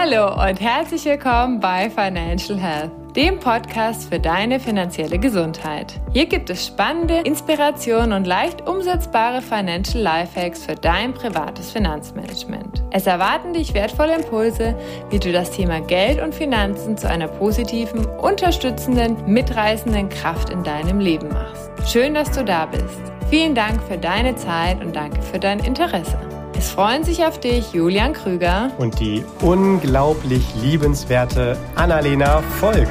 [0.00, 6.00] Hallo und herzlich willkommen bei Financial Health, dem Podcast für deine finanzielle Gesundheit.
[6.12, 12.84] Hier gibt es spannende Inspirationen und leicht umsetzbare Financial Lifehacks für dein privates Finanzmanagement.
[12.92, 14.78] Es erwarten dich wertvolle Impulse,
[15.10, 21.00] wie du das Thema Geld und Finanzen zu einer positiven, unterstützenden, mitreißenden Kraft in deinem
[21.00, 21.70] Leben machst.
[21.90, 23.02] Schön, dass du da bist.
[23.30, 26.37] Vielen Dank für deine Zeit und danke für dein Interesse.
[26.58, 32.88] Es freuen sich auf dich Julian Krüger und die unglaublich liebenswerte Annalena Volk.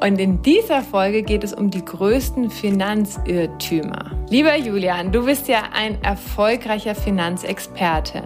[0.00, 4.12] Und in dieser Folge geht es um die größten Finanzirrtümer.
[4.30, 8.22] Lieber Julian, du bist ja ein erfolgreicher Finanzexperte.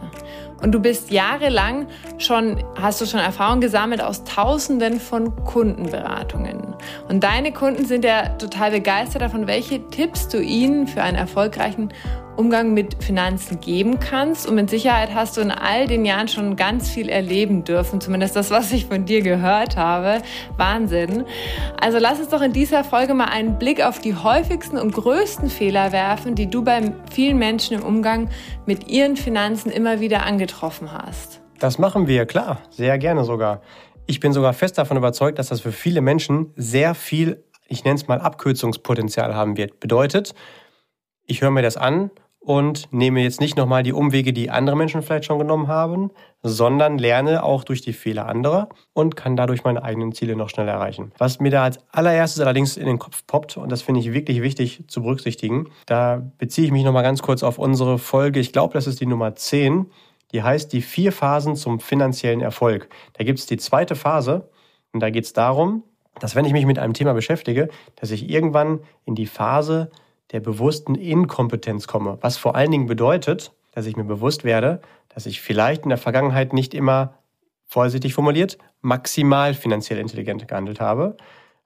[0.63, 1.87] Und du bist jahrelang
[2.19, 6.75] schon, hast du schon Erfahrung gesammelt aus Tausenden von Kundenberatungen.
[7.09, 11.93] Und deine Kunden sind ja total begeistert davon, welche Tipps du ihnen für einen erfolgreichen
[12.37, 14.47] Umgang mit Finanzen geben kannst.
[14.49, 18.37] Und mit Sicherheit hast du in all den Jahren schon ganz viel erleben dürfen, zumindest
[18.37, 20.23] das, was ich von dir gehört habe.
[20.57, 21.25] Wahnsinn.
[21.81, 25.51] Also lass uns doch in dieser Folge mal einen Blick auf die häufigsten und größten
[25.51, 28.31] Fehler werfen, die du bei vielen Menschen im Umgang
[28.67, 31.41] mit ihren Finanzen immer wieder angetroffen hast.
[31.59, 33.61] Das machen wir, klar, sehr gerne sogar.
[34.07, 37.97] Ich bin sogar fest davon überzeugt, dass das für viele Menschen sehr viel, ich nenne
[37.97, 39.79] es mal Abkürzungspotenzial haben wird.
[39.79, 40.35] Bedeutet,
[41.27, 42.11] ich höre mir das an
[42.45, 46.11] und nehme jetzt nicht nochmal die Umwege, die andere Menschen vielleicht schon genommen haben,
[46.43, 50.73] sondern lerne auch durch die Fehler anderer und kann dadurch meine eigenen Ziele noch schneller
[50.73, 51.13] erreichen.
[51.19, 54.43] Was mir da als allererstes allerdings in den Kopf poppt, und das finde ich wirklich
[54.43, 58.75] wichtig zu berücksichtigen, da beziehe ich mich nochmal ganz kurz auf unsere Folge, ich glaube,
[58.75, 59.87] das ist die Nummer 10,
[60.33, 62.89] die heißt die vier Phasen zum finanziellen Erfolg.
[63.13, 64.51] Da gibt es die zweite Phase
[64.93, 65.85] und da geht es darum,
[66.21, 69.91] dass wenn ich mich mit einem Thema beschäftige, dass ich irgendwann in die Phase
[70.33, 72.19] der bewussten Inkompetenz komme.
[72.21, 75.99] Was vor allen Dingen bedeutet, dass ich mir bewusst werde, dass ich vielleicht in der
[75.99, 77.15] Vergangenheit nicht immer,
[77.67, 81.17] vorsichtig formuliert, maximal finanziell intelligent gehandelt habe.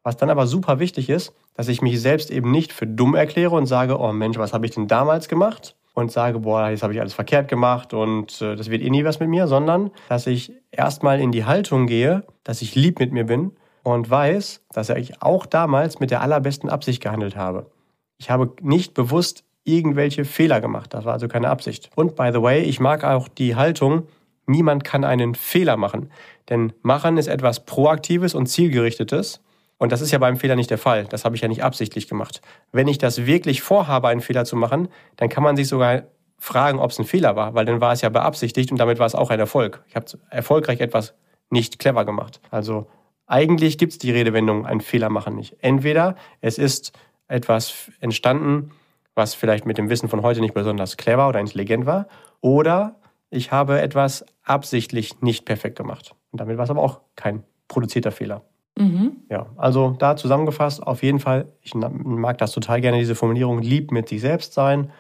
[0.05, 3.57] Was dann aber super wichtig ist, dass ich mich selbst eben nicht für dumm erkläre
[3.57, 5.75] und sage, oh Mensch, was habe ich denn damals gemacht?
[5.95, 9.05] Und sage, boah, jetzt habe ich alles verkehrt gemacht und äh, das wird eh nie
[9.05, 13.13] was mit mir, sondern dass ich erstmal in die Haltung gehe, dass ich lieb mit
[13.13, 13.53] mir bin
[13.83, 17.71] und weiß, dass ich auch damals mit der allerbesten Absicht gehandelt habe.
[18.19, 20.95] Ich habe nicht bewusst irgendwelche Fehler gemacht.
[20.95, 21.91] Das war also keine Absicht.
[21.95, 24.07] Und by the way, ich mag auch die Haltung,
[24.47, 26.11] niemand kann einen Fehler machen.
[26.49, 29.41] Denn machen ist etwas Proaktives und Zielgerichtetes.
[29.79, 31.05] Und das ist ja beim Fehler nicht der Fall.
[31.05, 32.41] Das habe ich ja nicht absichtlich gemacht.
[32.73, 36.05] Wenn ich das wirklich vorhabe, einen Fehler zu machen, dann kann man sich sogar
[36.39, 39.07] fragen, ob es ein Fehler war, weil dann war es ja beabsichtigt und damit war
[39.07, 39.83] es auch ein Erfolg.
[39.89, 41.15] Ich habe erfolgreich etwas
[41.51, 42.41] nicht clever gemacht.
[42.51, 42.87] Also
[43.27, 45.57] eigentlich gibt es die Redewendung, einen Fehler machen nicht.
[45.61, 46.93] Entweder es ist
[47.29, 48.71] etwas entstanden,
[49.15, 52.07] was vielleicht mit dem Wissen von heute nicht besonders clever oder intelligent war.
[52.41, 52.97] Oder
[53.31, 56.15] ich habe etwas absichtlich nicht perfekt gemacht.
[56.31, 58.43] Und damit war es aber auch kein produzierter Fehler.
[58.79, 59.17] Mhm.
[59.31, 63.91] Ja, also da zusammengefasst, auf jeden Fall, ich mag das total gerne, diese Formulierung, lieb
[63.91, 64.93] mit sich selbst sein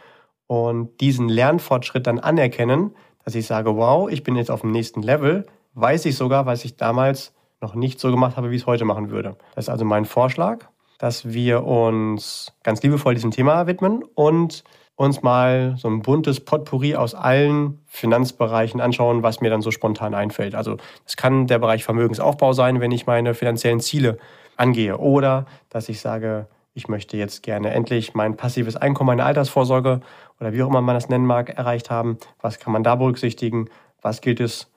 [0.47, 2.93] und diesen Lernfortschritt dann anerkennen,
[3.25, 6.65] dass ich sage, wow, ich bin jetzt auf dem nächsten Level, weiß ich sogar, was
[6.65, 9.37] ich damals noch nicht so gemacht habe, wie ich es heute machen würde.
[9.55, 10.69] Das ist also mein Vorschlag
[10.99, 14.65] dass wir uns ganz liebevoll diesem Thema widmen und
[14.97, 20.15] uns mal so ein buntes Potpourri aus allen Finanzbereichen anschauen, was mir dann so spontan
[20.15, 20.55] einfällt.
[20.55, 24.17] Also es kann der Bereich Vermögensaufbau sein, wenn ich meine finanziellen Ziele
[24.57, 24.97] angehe.
[24.97, 30.01] Oder dass ich sage, ich möchte jetzt gerne endlich mein passives Einkommen, meine Altersvorsorge
[30.41, 32.19] oder wie auch immer man das nennen mag, erreicht haben.
[32.41, 33.69] Was kann man da berücksichtigen?
[34.01, 34.71] Was gilt es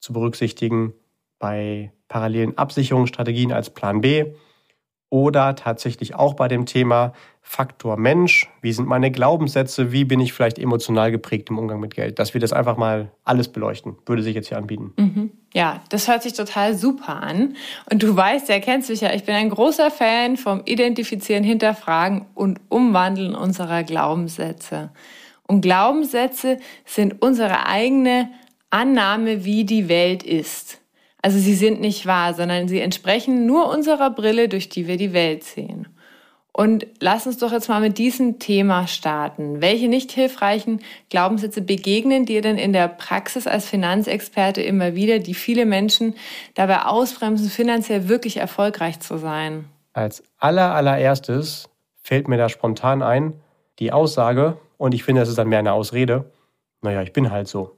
[0.00, 0.94] zu berücksichtigen
[1.38, 4.32] bei parallelen Absicherungsstrategien als Plan B?
[5.10, 8.50] Oder tatsächlich auch bei dem Thema Faktor Mensch.
[8.60, 9.90] Wie sind meine Glaubenssätze?
[9.90, 12.18] Wie bin ich vielleicht emotional geprägt im Umgang mit Geld?
[12.18, 14.92] Dass wir das einfach mal alles beleuchten, würde sich jetzt hier anbieten.
[14.98, 15.30] Mhm.
[15.54, 17.56] Ja, das hört sich total super an.
[17.90, 22.26] Und du weißt, ja, kennst mich ja, ich bin ein großer Fan vom Identifizieren, Hinterfragen
[22.34, 24.90] und Umwandeln unserer Glaubenssätze.
[25.46, 28.28] Und Glaubenssätze sind unsere eigene
[28.68, 30.82] Annahme, wie die Welt ist.
[31.28, 35.12] Also sie sind nicht wahr, sondern sie entsprechen nur unserer Brille, durch die wir die
[35.12, 35.86] Welt sehen.
[36.52, 39.60] Und lass uns doch jetzt mal mit diesem Thema starten.
[39.60, 40.80] Welche nicht hilfreichen
[41.10, 46.14] Glaubenssätze begegnen dir denn in der Praxis als Finanzexperte immer wieder, die viele Menschen
[46.54, 49.66] dabei ausbremsen, finanziell wirklich erfolgreich zu sein?
[49.92, 51.68] Als aller, allererstes
[52.02, 53.34] fällt mir da spontan ein,
[53.80, 56.24] die Aussage, und ich finde, das ist dann mehr eine Ausrede,
[56.80, 57.77] naja, ich bin halt so.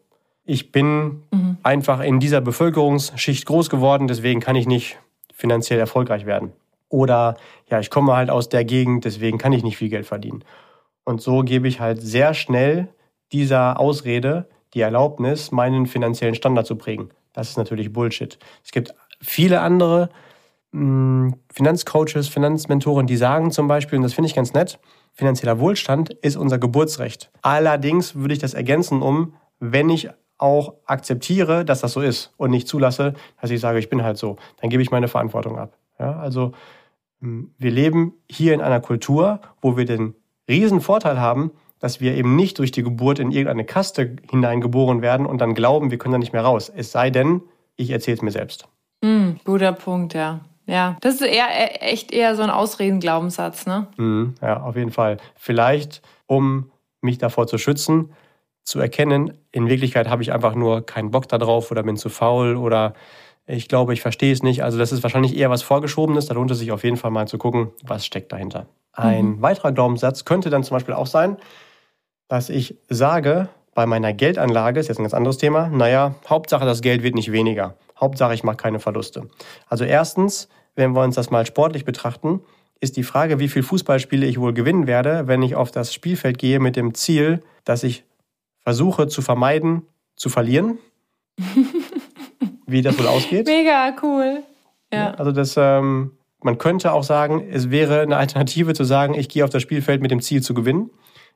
[0.51, 4.99] Ich bin mhm einfach in dieser Bevölkerungsschicht groß geworden, deswegen kann ich nicht
[5.35, 6.53] finanziell erfolgreich werden.
[6.89, 7.37] Oder
[7.71, 10.45] ja, ich komme halt aus der Gegend, deswegen kann ich nicht viel Geld verdienen.
[11.05, 12.89] Und so gebe ich halt sehr schnell
[13.33, 17.11] dieser Ausrede die Erlaubnis, meinen finanziellen Standard zu prägen.
[17.33, 18.39] Das ist natürlich Bullshit.
[18.65, 20.11] Es gibt viele andere
[20.73, 24.79] mh, hm, Finanzcoaches, Finanzmentoren, die sagen zum Beispiel, und das finde ich ganz nett,
[25.13, 27.31] finanzieller Wohlstand ist unser Geburtsrecht.
[27.43, 30.09] Allerdings würde ich das ergänzen um, wenn ich
[30.41, 34.17] auch akzeptiere, dass das so ist und nicht zulasse, dass ich sage, ich bin halt
[34.17, 35.77] so, dann gebe ich meine Verantwortung ab.
[35.99, 36.53] Ja, also
[37.21, 40.15] hm, wir leben hier in einer Kultur, wo wir den
[40.49, 45.27] riesen Vorteil haben, dass wir eben nicht durch die Geburt in irgendeine Kaste hineingeboren werden
[45.27, 46.71] und dann glauben, wir können da nicht mehr raus.
[46.75, 47.43] Es sei denn,
[47.77, 48.69] ich erzähle es mir selbst.
[49.03, 50.41] Mm, guter Punkt, ja.
[50.67, 53.89] Ja, das ist eher, e, echt eher so ein Ausredenglaubenssatz, ne?
[53.97, 55.17] Mm, ja, auf jeden Fall.
[55.37, 56.71] Vielleicht, um
[57.01, 58.13] mich davor zu schützen,
[58.63, 62.57] zu erkennen, in Wirklichkeit habe ich einfach nur keinen Bock darauf oder bin zu faul
[62.57, 62.95] oder
[63.47, 64.63] ich glaube, ich verstehe es nicht.
[64.63, 66.27] Also das ist wahrscheinlich eher was Vorgeschobenes.
[66.27, 68.67] Da lohnt es sich auf jeden Fall mal zu gucken, was steckt dahinter.
[68.93, 69.43] Ein mhm.
[69.43, 71.37] weiterer Glaubenssatz könnte dann zum Beispiel auch sein,
[72.29, 76.81] dass ich sage, bei meiner Geldanlage, ist jetzt ein ganz anderes Thema, naja, Hauptsache das
[76.81, 77.75] Geld wird nicht weniger.
[78.01, 79.29] Hauptsache ich mache keine Verluste.
[79.69, 82.41] Also erstens, wenn wir uns das mal sportlich betrachten,
[82.81, 86.39] ist die Frage, wie viel Fußballspiele ich wohl gewinnen werde, wenn ich auf das Spielfeld
[86.39, 88.05] gehe mit dem Ziel, dass ich
[88.71, 89.83] versuche zu vermeiden,
[90.15, 90.79] zu verlieren.
[92.67, 93.47] wie das wohl ausgeht.
[93.49, 94.45] Mega cool.
[94.93, 95.11] Ja.
[95.15, 99.43] Also das, ähm, man könnte auch sagen, es wäre eine Alternative zu sagen, ich gehe
[99.43, 100.91] auf das Spielfeld mit dem Ziel zu gewinnen.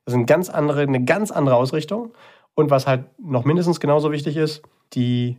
[0.04, 2.12] Das ist eine ganz andere, eine ganz andere Ausrichtung.
[2.54, 5.36] Und was halt noch mindestens genauso wichtig ist, die,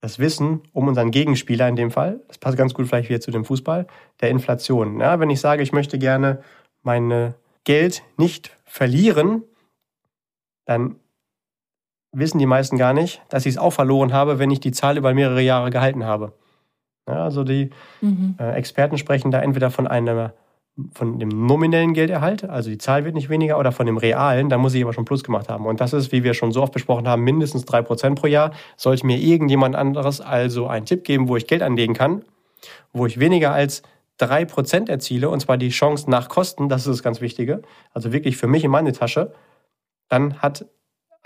[0.00, 3.32] das Wissen um unseren Gegenspieler in dem Fall, das passt ganz gut vielleicht wieder zu
[3.32, 3.86] dem Fußball,
[4.22, 4.98] der Inflation.
[4.98, 6.42] Ja, wenn ich sage, ich möchte gerne
[6.82, 7.34] mein
[7.64, 9.42] Geld nicht verlieren,
[10.64, 10.96] dann
[12.12, 14.96] wissen die meisten gar nicht, dass ich es auch verloren habe, wenn ich die Zahl
[14.96, 16.32] über mehrere Jahre gehalten habe.
[17.06, 17.70] Ja, also die
[18.00, 18.36] mhm.
[18.38, 20.34] äh, Experten sprechen da entweder von einer
[20.92, 24.58] von dem nominellen Gelderhalt, also die Zahl wird nicht weniger, oder von dem realen, da
[24.58, 25.66] muss ich aber schon Plus gemacht haben.
[25.66, 28.52] Und das ist, wie wir schon so oft besprochen haben, mindestens drei Prozent pro Jahr.
[28.76, 32.22] Sollte mir irgendjemand anderes also einen Tipp geben, wo ich Geld anlegen kann,
[32.92, 33.82] wo ich weniger als
[34.18, 37.62] drei Prozent erziele, und zwar die Chance nach Kosten, das ist das ganz Wichtige,
[37.92, 39.32] also wirklich für mich in meine Tasche,
[40.08, 40.66] dann hat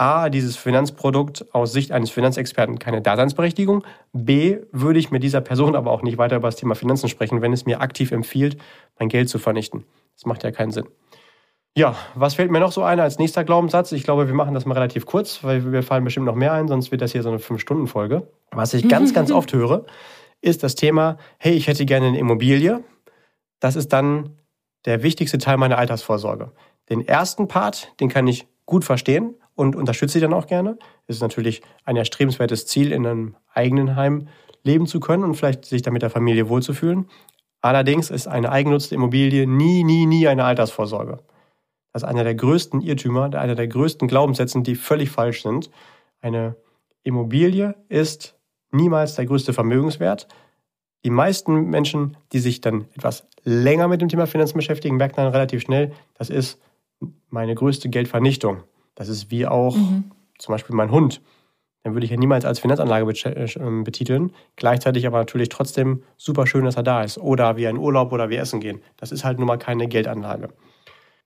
[0.02, 3.84] A, dieses Finanzprodukt aus Sicht eines Finanzexperten keine Daseinsberechtigung.
[4.12, 7.40] B, würde ich mit dieser Person aber auch nicht weiter über das Thema Finanzen sprechen,
[7.40, 8.56] wenn es mir aktiv empfiehlt,
[8.98, 9.84] mein Geld zu vernichten.
[10.16, 10.86] Das macht ja keinen Sinn.
[11.76, 13.92] Ja, was fällt mir noch so ein als nächster Glaubenssatz?
[13.92, 16.66] Ich glaube, wir machen das mal relativ kurz, weil wir fallen bestimmt noch mehr ein,
[16.66, 18.26] sonst wird das hier so eine Fünf-Stunden-Folge.
[18.50, 19.84] Was ich ganz, ganz oft höre,
[20.40, 22.82] ist das Thema, hey, ich hätte gerne eine Immobilie.
[23.60, 24.30] Das ist dann
[24.84, 26.50] der wichtigste Teil meiner Altersvorsorge.
[26.90, 30.76] Den ersten Part, den kann ich gut verstehen und unterstütze sie dann auch gerne.
[31.06, 34.28] Es ist natürlich ein erstrebenswertes Ziel, in einem eigenen Heim
[34.64, 37.08] leben zu können und vielleicht sich dann mit der Familie wohlzufühlen.
[37.60, 41.18] Allerdings ist eine eigennutzte Immobilie nie, nie, nie eine Altersvorsorge.
[41.92, 45.70] Das ist einer der größten Irrtümer, einer der größten Glaubenssätze, die völlig falsch sind.
[46.20, 46.56] Eine
[47.04, 48.36] Immobilie ist
[48.72, 50.26] niemals der größte Vermögenswert.
[51.04, 55.32] Die meisten Menschen, die sich dann etwas länger mit dem Thema Finanzen beschäftigen, merken dann
[55.32, 56.60] relativ schnell, das ist
[57.28, 58.62] meine größte Geldvernichtung.
[58.94, 60.10] Das ist wie auch mhm.
[60.38, 61.20] zum Beispiel mein Hund.
[61.84, 64.32] Den würde ich ja niemals als Finanzanlage äh, ähm, betiteln.
[64.56, 67.18] Gleichzeitig aber natürlich trotzdem super schön, dass er da ist.
[67.18, 68.80] Oder wie ein Urlaub oder wie essen gehen.
[68.96, 70.48] Das ist halt nun mal keine Geldanlage.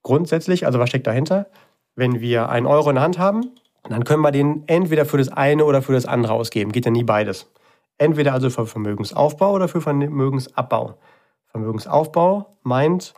[0.02, 1.46] Grundsätzlich, also was steckt dahinter?
[1.94, 3.50] Wenn wir einen Euro in der Hand haben,
[3.88, 6.72] dann können wir den entweder für das eine oder für das andere ausgeben.
[6.72, 7.50] Geht ja nie beides.
[7.98, 10.98] Entweder also für Vermögensaufbau oder für Vermögensabbau.
[11.46, 13.14] Vermögensaufbau meint,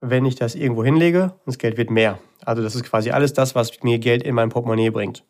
[0.00, 2.18] wenn ich das irgendwo hinlege und das Geld wird mehr.
[2.44, 5.24] Also das ist quasi alles das, was mir Geld in mein Portemonnaie bringt.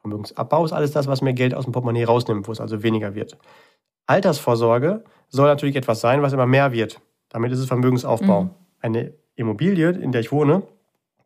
[0.00, 3.14] Vermögensabbau ist alles das, was mir Geld aus dem Portemonnaie rausnimmt, wo es also weniger
[3.14, 3.36] wird.
[4.06, 7.00] Altersvorsorge soll natürlich etwas sein, was immer mehr wird.
[7.28, 8.44] Damit ist es Vermögensaufbau.
[8.44, 8.50] Mhm.
[8.80, 10.62] Eine Immobilie, in der ich wohne,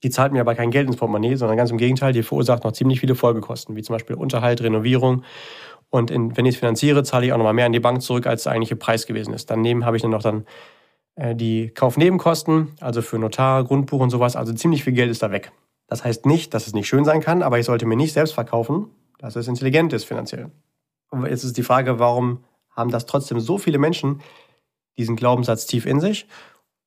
[0.02, 2.72] die zahlt mir aber kein Geld ins Portemonnaie, sondern ganz im Gegenteil, die verursacht noch
[2.72, 5.24] ziemlich viele Folgekosten, wie zum Beispiel Unterhalt, Renovierung.
[5.90, 8.26] Und in, wenn ich es finanziere, zahle ich auch nochmal mehr an die Bank zurück,
[8.26, 9.50] als der eigentliche Preis gewesen ist.
[9.50, 10.46] Daneben habe ich dann noch dann
[11.16, 15.52] die Kaufnebenkosten, also für Notar, Grundbuch und sowas, also ziemlich viel Geld ist da weg.
[15.86, 18.32] Das heißt nicht, dass es nicht schön sein kann, aber ich sollte mir nicht selbst
[18.32, 18.86] verkaufen,
[19.18, 20.50] dass es intelligent ist finanziell.
[21.10, 24.22] Und jetzt ist die Frage, warum haben das trotzdem so viele Menschen
[24.96, 26.26] diesen Glaubenssatz tief in sich?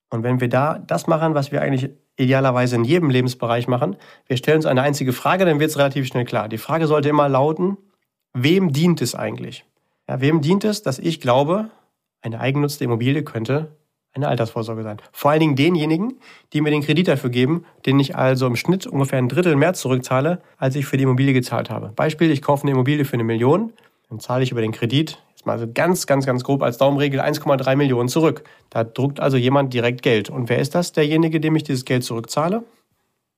[0.09, 4.37] Und wenn wir da das machen, was wir eigentlich idealerweise in jedem Lebensbereich machen, wir
[4.37, 6.47] stellen uns eine einzige Frage, dann wird es relativ schnell klar.
[6.47, 7.77] Die Frage sollte immer lauten,
[8.33, 9.65] wem dient es eigentlich?
[10.07, 11.69] Ja, wem dient es, dass ich glaube,
[12.21, 13.75] eine eigennutzte Immobilie könnte
[14.13, 14.97] eine Altersvorsorge sein.
[15.11, 16.19] Vor allen Dingen denjenigen,
[16.53, 19.73] die mir den Kredit dafür geben, den ich also im Schnitt ungefähr ein Drittel mehr
[19.73, 21.91] zurückzahle, als ich für die Immobilie gezahlt habe.
[21.95, 23.73] Beispiel, ich kaufe eine Immobilie für eine Million,
[24.09, 27.19] Dann zahle ich über den Kredit, jetzt mal so ganz, ganz, ganz grob als Daumenregel,
[27.19, 28.43] 1,3 Millionen zurück.
[28.69, 30.29] Da druckt also jemand direkt Geld.
[30.29, 30.91] Und wer ist das?
[30.91, 32.63] Derjenige, dem ich dieses Geld zurückzahle?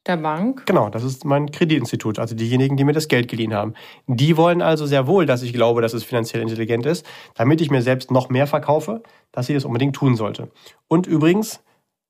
[0.07, 0.67] Der Bank?
[0.67, 3.74] Genau, das ist mein Kreditinstitut, also diejenigen, die mir das Geld geliehen haben.
[4.05, 7.71] Die wollen also sehr wohl, dass ich glaube, dass es finanziell intelligent ist, damit ich
[7.71, 10.50] mir selbst noch mehr verkaufe, dass sie das unbedingt tun sollte.
[10.88, 11.63] Und übrigens,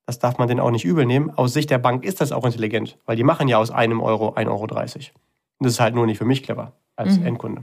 [0.06, 2.46] das darf man denn auch nicht übel nehmen, aus Sicht der Bank ist das auch
[2.46, 4.64] intelligent, weil die machen ja aus einem Euro 1,30 Euro.
[4.64, 7.28] Und das ist halt nur nicht für mich clever als mhm.
[7.28, 7.62] Endkunde.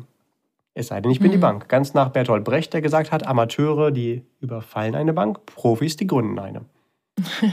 [0.74, 1.32] Es sei denn, ich bin mhm.
[1.32, 1.68] die Bank.
[1.68, 6.38] Ganz nach Bertolt Brecht, der gesagt hat, Amateure, die überfallen eine Bank, Profis, die gründen
[6.38, 6.64] eine.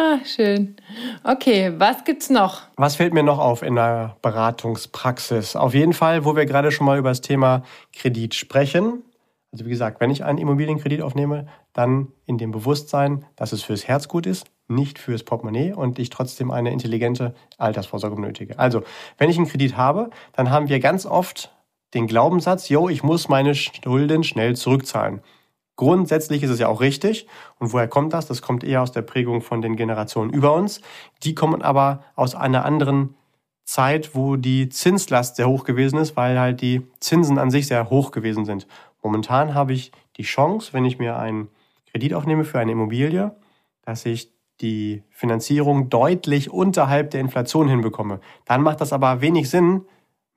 [0.00, 0.76] Ah, schön.
[1.24, 2.62] Okay, was gibt's noch?
[2.76, 5.56] Was fällt mir noch auf in der Beratungspraxis?
[5.56, 9.02] Auf jeden Fall, wo wir gerade schon mal über das Thema Kredit sprechen.
[9.50, 13.88] Also wie gesagt, wenn ich einen Immobilienkredit aufnehme, dann in dem Bewusstsein, dass es fürs
[13.88, 18.56] Herz gut ist, nicht fürs Portemonnaie und ich trotzdem eine intelligente Altersvorsorge benötige.
[18.56, 18.84] Also,
[19.16, 21.52] wenn ich einen Kredit habe, dann haben wir ganz oft
[21.94, 25.22] den Glaubenssatz, yo, ich muss meine Schulden schnell zurückzahlen.
[25.78, 27.28] Grundsätzlich ist es ja auch richtig.
[27.60, 28.26] Und woher kommt das?
[28.26, 30.80] Das kommt eher aus der Prägung von den Generationen über uns.
[31.22, 33.14] Die kommen aber aus einer anderen
[33.62, 37.90] Zeit, wo die Zinslast sehr hoch gewesen ist, weil halt die Zinsen an sich sehr
[37.90, 38.66] hoch gewesen sind.
[39.04, 41.46] Momentan habe ich die Chance, wenn ich mir einen
[41.92, 43.36] Kredit aufnehme für eine Immobilie,
[43.82, 48.18] dass ich die Finanzierung deutlich unterhalb der Inflation hinbekomme.
[48.46, 49.82] Dann macht das aber wenig Sinn,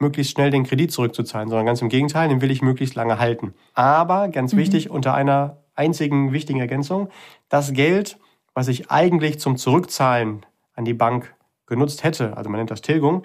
[0.01, 3.53] möglichst schnell den Kredit zurückzuzahlen, sondern ganz im Gegenteil, den will ich möglichst lange halten.
[3.73, 4.57] Aber ganz mhm.
[4.57, 7.09] wichtig, unter einer einzigen wichtigen Ergänzung,
[7.49, 8.17] das Geld,
[8.53, 11.33] was ich eigentlich zum Zurückzahlen an die Bank
[11.65, 13.23] genutzt hätte, also man nennt das Tilgung,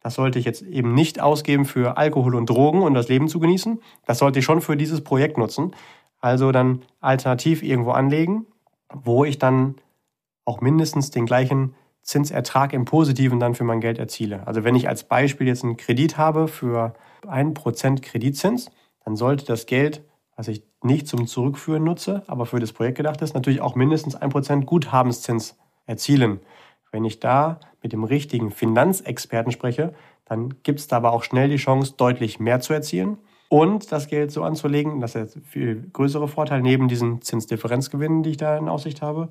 [0.00, 3.40] das sollte ich jetzt eben nicht ausgeben für Alkohol und Drogen und das Leben zu
[3.40, 3.80] genießen.
[4.06, 5.74] Das sollte ich schon für dieses Projekt nutzen.
[6.20, 8.46] Also dann alternativ irgendwo anlegen,
[8.92, 9.74] wo ich dann
[10.44, 11.74] auch mindestens den gleichen
[12.08, 14.46] Zinsertrag im Positiven dann für mein Geld erziele.
[14.46, 16.94] Also wenn ich als Beispiel jetzt einen Kredit habe für
[17.26, 18.70] 1% Kreditzins,
[19.04, 20.02] dann sollte das Geld,
[20.34, 24.16] was ich nicht zum Zurückführen nutze, aber für das Projekt gedacht ist, natürlich auch mindestens
[24.16, 26.40] 1% Guthabenszins erzielen.
[26.90, 29.92] Wenn ich da mit dem richtigen Finanzexperten spreche,
[30.24, 33.18] dann gibt es da aber auch schnell die Chance, deutlich mehr zu erzielen
[33.50, 38.30] und das Geld so anzulegen, das ist der viel größere Vorteil neben diesen Zinsdifferenzgewinnen, die
[38.30, 39.28] ich da in Aussicht habe,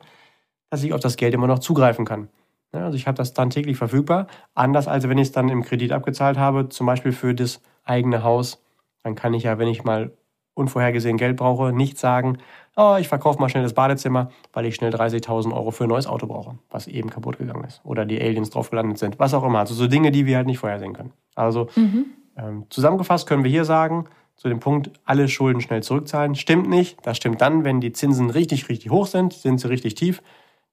[0.69, 2.29] dass ich auf das Geld immer noch zugreifen kann.
[2.73, 4.27] Ja, also ich habe das dann täglich verfügbar.
[4.53, 8.23] Anders als wenn ich es dann im Kredit abgezahlt habe, zum Beispiel für das eigene
[8.23, 8.61] Haus.
[9.03, 10.11] Dann kann ich ja, wenn ich mal
[10.53, 12.39] unvorhergesehen Geld brauche, nicht sagen,
[12.75, 16.07] oh, ich verkaufe mal schnell das Badezimmer, weil ich schnell 30.000 Euro für ein neues
[16.07, 17.79] Auto brauche, was eben kaputt gegangen ist.
[17.83, 19.59] Oder die Aliens drauf gelandet sind, was auch immer.
[19.59, 21.13] Also so Dinge, die wir halt nicht vorhersehen können.
[21.35, 22.05] Also mhm.
[22.37, 24.05] ähm, zusammengefasst können wir hier sagen,
[24.35, 26.97] zu dem Punkt, alle Schulden schnell zurückzahlen, stimmt nicht.
[27.03, 30.21] Das stimmt dann, wenn die Zinsen richtig, richtig hoch sind, sind sie richtig tief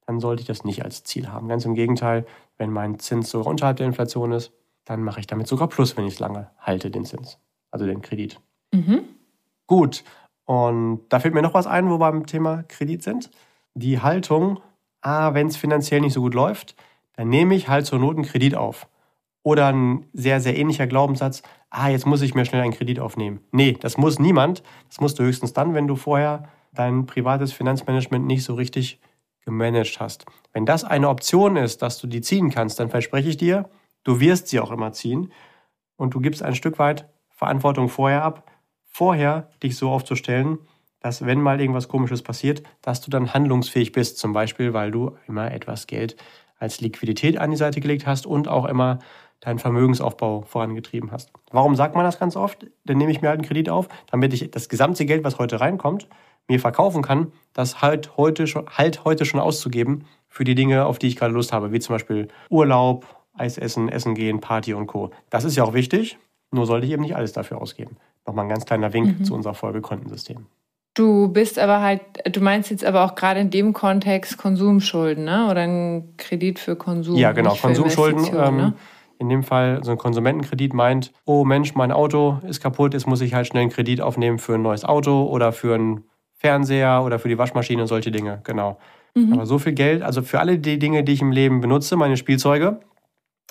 [0.07, 1.49] dann sollte ich das nicht als Ziel haben.
[1.49, 2.27] Ganz im Gegenteil,
[2.59, 4.53] wenn mein Zins sogar unterhalb der Inflation ist,
[4.85, 7.39] dann mache ich damit sogar Plus, wenn ich es lange halte, den Zins,
[7.71, 8.41] also den Kredit.
[8.73, 9.05] Mhm.
[9.67, 10.05] Gut,
[10.45, 13.31] und da fällt mir noch was ein, wo wir beim Thema Kredit sind.
[13.75, 14.61] Die Haltung,
[15.01, 16.77] ah, wenn es finanziell nicht so gut läuft,
[17.17, 18.89] dann nehme ich halt zur Not einen Kredit auf.
[19.43, 23.41] Oder ein sehr, sehr ähnlicher Glaubenssatz, ah, jetzt muss ich mir schnell einen Kredit aufnehmen.
[23.53, 24.63] Nee, das muss niemand.
[24.89, 29.01] Das musst du höchstens dann, wenn du vorher dein privates Finanzmanagement nicht so richtig
[29.45, 30.27] gemanagt hast.
[30.53, 33.69] Wenn das eine Option ist, dass du die ziehen kannst, dann verspreche ich dir,
[34.05, 35.33] du wirst sie auch immer ziehen
[35.97, 38.51] und du gibst ein Stück weit Verantwortung vorher ab,
[38.85, 40.59] vorher dich so aufzustellen,
[41.01, 45.17] dass wenn mal irgendwas Komisches passiert, dass du dann handlungsfähig bist, zum Beispiel, weil du
[45.27, 46.17] immer etwas Geld
[46.59, 49.01] als Liquidität an die Seite gelegt hast und auch immer
[49.41, 51.31] deinen Vermögensaufbau vorangetrieben hast.
[51.51, 52.67] Warum sagt man das ganz oft?
[52.85, 55.61] Dann nehme ich mir halt einen Kredit auf, damit ich das gesamte Geld, was heute
[55.61, 56.09] reinkommt,
[56.49, 60.99] mir verkaufen kann, das halt heute schon, halt heute schon auszugeben für die Dinge, auf
[60.99, 64.87] die ich gerade Lust habe, wie zum Beispiel Urlaub, Eis essen, Essen gehen, Party und
[64.87, 65.11] Co.
[65.31, 66.19] Das ist ja auch wichtig,
[66.51, 67.97] nur sollte ich eben nicht alles dafür ausgeben.
[68.27, 69.25] Nochmal ein ganz kleiner Wink mhm.
[69.25, 70.47] zu unserer Folge Kontensystem.
[70.95, 75.49] Du bist aber halt, du meinst jetzt aber auch gerade in dem Kontext Konsumschulden, ne?
[75.51, 77.17] Oder ein Kredit für Konsum.
[77.17, 78.27] Ja, genau, Konsumschulden.
[78.27, 78.75] Ähm, ne?
[79.19, 83.21] In dem Fall so ein Konsumentenkredit meint, oh Mensch, mein Auto ist kaputt, jetzt muss
[83.21, 86.05] ich halt schnell einen Kredit aufnehmen für ein neues Auto oder für ein
[86.45, 88.77] Fernseher oder für die Waschmaschine und solche Dinge, genau.
[89.15, 89.33] Mhm.
[89.33, 92.19] Aber so viel Geld, also für alle die Dinge, die ich im Leben benutze, meine
[92.19, 92.81] Spielzeuge,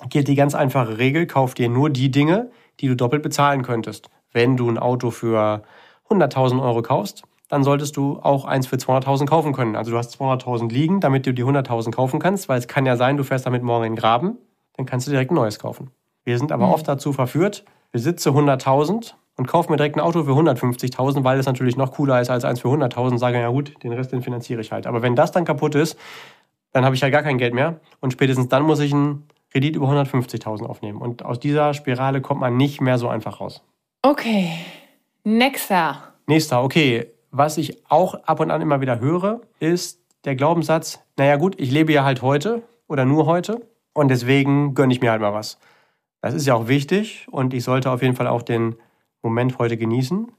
[0.10, 4.12] gilt die ganz einfache Regel, kauf dir nur die Dinge, die du doppelt bezahlen könntest.
[4.32, 5.64] Wenn du ein Auto für
[6.08, 9.76] 100.000 Euro kaufst, dann solltest du auch eins für 200.000 kaufen können.
[9.76, 12.96] Also du hast 200.000 liegen, damit du die 100.000 kaufen kannst, weil es kann ja
[12.96, 14.38] sein, du fährst damit morgen in den Graben,
[14.78, 15.90] dann kannst du direkt ein neues kaufen.
[16.26, 16.74] Wir sind aber mhm.
[16.74, 21.46] oft dazu verführt, besitze 100.000 und kaufe mir direkt ein Auto für 150.000, weil es
[21.46, 24.62] natürlich noch cooler ist als eins für 100.000, sage ja gut, den Rest den finanziere
[24.62, 24.88] ich halt.
[24.88, 25.98] Aber wenn das dann kaputt ist,
[26.72, 29.76] dann habe ich halt gar kein Geld mehr und spätestens dann muss ich einen Kredit
[29.76, 31.00] über 150.000 aufnehmen.
[31.00, 33.64] Und aus dieser Spirale kommt man nicht mehr so einfach raus.
[34.02, 34.52] Okay,
[35.24, 36.14] nächster.
[36.28, 37.08] Nächster, okay.
[37.32, 41.72] Was ich auch ab und an immer wieder höre, ist der Glaubenssatz, naja gut, ich
[41.72, 43.62] lebe ja halt heute oder nur heute
[43.94, 45.58] und deswegen gönne ich mir halt mal was.
[46.22, 48.76] Das ist ja auch wichtig und ich sollte auf jeden Fall auch den
[49.24, 50.32] Moment heute genießen.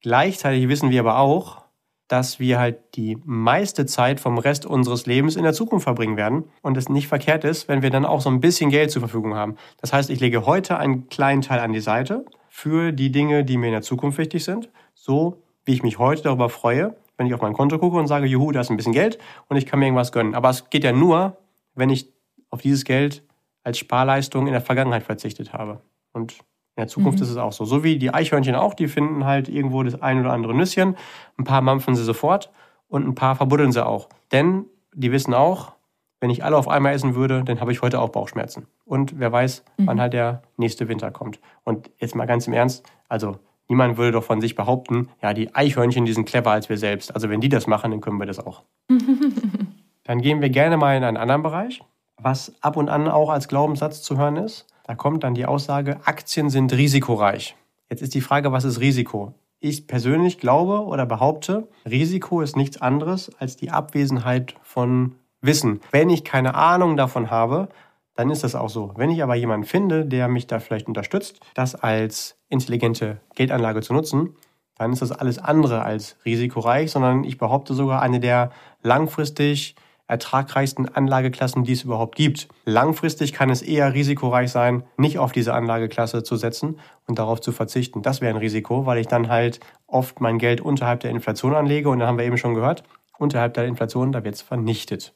[0.00, 1.64] Gleichzeitig wissen wir aber auch,
[2.08, 6.44] dass wir halt die meiste Zeit vom Rest unseres Lebens in der Zukunft verbringen werden
[6.60, 9.36] und es nicht verkehrt ist, wenn wir dann auch so ein bisschen Geld zur Verfügung
[9.36, 9.54] haben.
[9.80, 13.56] Das heißt, ich lege heute einen kleinen Teil an die Seite für die Dinge, die
[13.56, 17.34] mir in der Zukunft wichtig sind, so wie ich mich heute darüber freue, wenn ich
[17.34, 19.18] auf mein Konto gucke und sage, juhu, da ist ein bisschen Geld
[19.48, 20.34] und ich kann mir irgendwas gönnen.
[20.34, 21.36] Aber es geht ja nur,
[21.74, 22.12] wenn ich
[22.50, 23.22] auf dieses Geld
[23.62, 25.80] als Sparleistung in der Vergangenheit verzichtet habe.
[26.12, 26.38] Und
[26.80, 27.24] in der Zukunft mhm.
[27.24, 27.64] ist es auch so.
[27.64, 30.96] So wie die Eichhörnchen auch, die finden halt irgendwo das ein oder andere Nüsschen.
[31.36, 32.50] Ein paar mampfen sie sofort
[32.88, 34.08] und ein paar verbuddeln sie auch.
[34.32, 35.72] Denn die wissen auch,
[36.20, 38.66] wenn ich alle auf einmal essen würde, dann habe ich heute auch Bauchschmerzen.
[38.84, 39.86] Und wer weiß, mhm.
[39.86, 41.40] wann halt der nächste Winter kommt.
[41.64, 45.54] Und jetzt mal ganz im Ernst, also niemand würde doch von sich behaupten, ja, die
[45.54, 47.14] Eichhörnchen, die sind clever als wir selbst.
[47.14, 48.62] Also wenn die das machen, dann können wir das auch.
[50.04, 51.82] dann gehen wir gerne mal in einen anderen Bereich,
[52.16, 54.66] was ab und an auch als Glaubenssatz zu hören ist.
[54.90, 57.54] Da kommt dann die Aussage, Aktien sind risikoreich.
[57.88, 59.34] Jetzt ist die Frage, was ist Risiko?
[59.60, 65.78] Ich persönlich glaube oder behaupte, Risiko ist nichts anderes als die Abwesenheit von Wissen.
[65.92, 67.68] Wenn ich keine Ahnung davon habe,
[68.16, 68.92] dann ist das auch so.
[68.96, 73.92] Wenn ich aber jemanden finde, der mich da vielleicht unterstützt, das als intelligente Geldanlage zu
[73.92, 74.34] nutzen,
[74.74, 78.50] dann ist das alles andere als risikoreich, sondern ich behaupte sogar eine der
[78.82, 79.76] langfristig
[80.10, 82.48] ertragreichsten Anlageklassen, die es überhaupt gibt.
[82.64, 87.52] Langfristig kann es eher risikoreich sein, nicht auf diese Anlageklasse zu setzen und darauf zu
[87.52, 88.02] verzichten.
[88.02, 91.88] Das wäre ein Risiko, weil ich dann halt oft mein Geld unterhalb der Inflation anlege
[91.88, 92.82] und da haben wir eben schon gehört,
[93.18, 95.14] unterhalb der Inflation, da wird es vernichtet.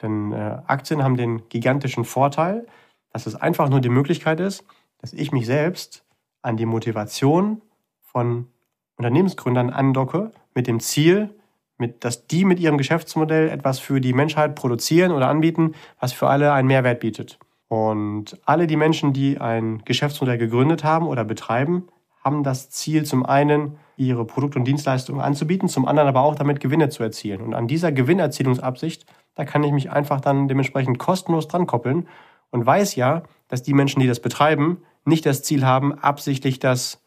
[0.00, 2.66] Denn äh, Aktien haben den gigantischen Vorteil,
[3.12, 4.64] dass es einfach nur die Möglichkeit ist,
[4.98, 6.04] dass ich mich selbst
[6.42, 7.60] an die Motivation
[8.00, 8.48] von
[8.96, 11.34] Unternehmensgründern andocke mit dem Ziel,
[11.78, 16.28] mit, dass die mit ihrem Geschäftsmodell etwas für die Menschheit produzieren oder anbieten, was für
[16.28, 17.38] alle einen Mehrwert bietet.
[17.68, 21.88] Und alle die Menschen, die ein Geschäftsmodell gegründet haben oder betreiben,
[22.22, 26.60] haben das Ziel zum einen, ihre Produkte und Dienstleistungen anzubieten, zum anderen aber auch damit
[26.60, 27.40] Gewinne zu erzielen.
[27.40, 32.08] Und an dieser Gewinnerzielungsabsicht, da kann ich mich einfach dann dementsprechend kostenlos dran koppeln
[32.50, 37.01] und weiß ja, dass die Menschen, die das betreiben, nicht das Ziel haben, absichtlich das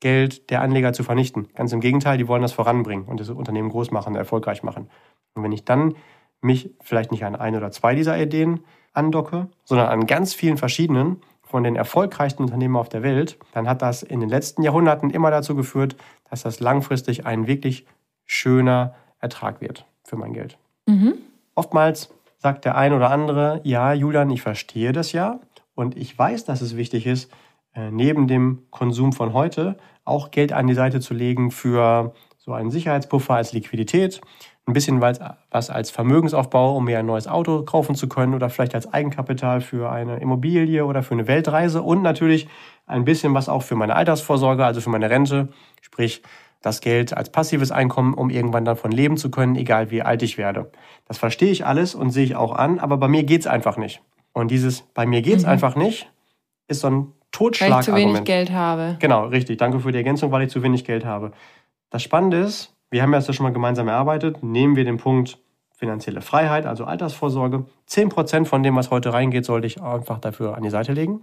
[0.00, 1.48] Geld der Anleger zu vernichten.
[1.54, 4.88] Ganz im Gegenteil, die wollen das voranbringen und das Unternehmen groß machen, erfolgreich machen.
[5.34, 5.94] Und wenn ich dann
[6.40, 8.60] mich vielleicht nicht an ein oder zwei dieser Ideen
[8.92, 13.82] andocke, sondern an ganz vielen verschiedenen von den erfolgreichsten Unternehmen auf der Welt, dann hat
[13.82, 15.96] das in den letzten Jahrhunderten immer dazu geführt,
[16.28, 17.86] dass das langfristig ein wirklich
[18.24, 20.58] schöner Ertrag wird für mein Geld.
[20.86, 21.14] Mhm.
[21.54, 25.40] Oftmals sagt der ein oder andere, ja, Julian, ich verstehe das ja
[25.74, 27.30] und ich weiß, dass es wichtig ist,
[27.74, 32.70] neben dem Konsum von heute auch Geld an die Seite zu legen für so einen
[32.70, 34.20] Sicherheitspuffer als Liquidität,
[34.66, 38.74] ein bisschen was als Vermögensaufbau, um mir ein neues Auto kaufen zu können oder vielleicht
[38.74, 42.48] als Eigenkapital für eine Immobilie oder für eine Weltreise und natürlich
[42.86, 45.48] ein bisschen was auch für meine Altersvorsorge, also für meine Rente,
[45.80, 46.22] sprich
[46.62, 50.38] das Geld als passives Einkommen, um irgendwann davon leben zu können, egal wie alt ich
[50.38, 50.70] werde.
[51.06, 54.00] Das verstehe ich alles und sehe ich auch an, aber bei mir geht's einfach nicht.
[54.32, 55.50] Und dieses bei mir geht's mhm.
[55.50, 56.10] einfach nicht
[56.68, 57.86] ist so ein Totschlagargument.
[57.88, 58.96] Weil ich zu wenig Geld habe.
[59.00, 59.58] Genau, richtig.
[59.58, 61.32] Danke für die Ergänzung, weil ich zu wenig Geld habe.
[61.90, 65.38] Das Spannende ist, wir haben das ja schon mal gemeinsam erarbeitet, nehmen wir den Punkt
[65.76, 67.66] finanzielle Freiheit, also Altersvorsorge.
[67.88, 71.20] 10% von dem, was heute reingeht, sollte ich einfach dafür an die Seite legen.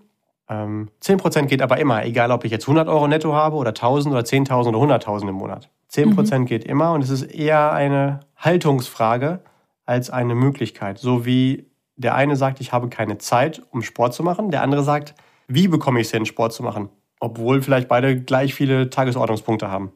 [0.50, 4.14] Ähm, 10% geht aber immer, egal ob ich jetzt 100 Euro netto habe oder 1000
[4.14, 5.70] oder 10.000 oder 100.000 im Monat.
[5.92, 6.46] 10% mhm.
[6.46, 9.40] geht immer und es ist eher eine Haltungsfrage
[9.86, 11.00] als eine Möglichkeit.
[11.00, 14.84] So wie der eine sagt, ich habe keine Zeit, um Sport zu machen, der andere
[14.84, 15.16] sagt,
[15.54, 16.90] wie bekomme ich es hin, Sport zu machen?
[17.20, 19.92] Obwohl vielleicht beide gleich viele Tagesordnungspunkte haben.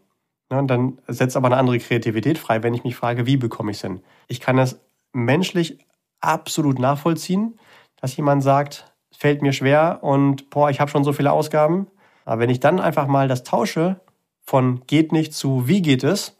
[0.51, 3.77] Ja, dann setzt aber eine andere Kreativität frei, wenn ich mich frage, wie bekomme ich
[3.77, 4.01] es hin?
[4.27, 4.79] Ich kann das
[5.11, 5.79] menschlich
[6.21, 7.59] absolut nachvollziehen,
[7.99, 11.87] dass jemand sagt, fällt mir schwer und boah, ich habe schon so viele Ausgaben.
[12.25, 13.99] Aber wenn ich dann einfach mal das tausche
[14.41, 16.37] von geht nicht zu wie geht es,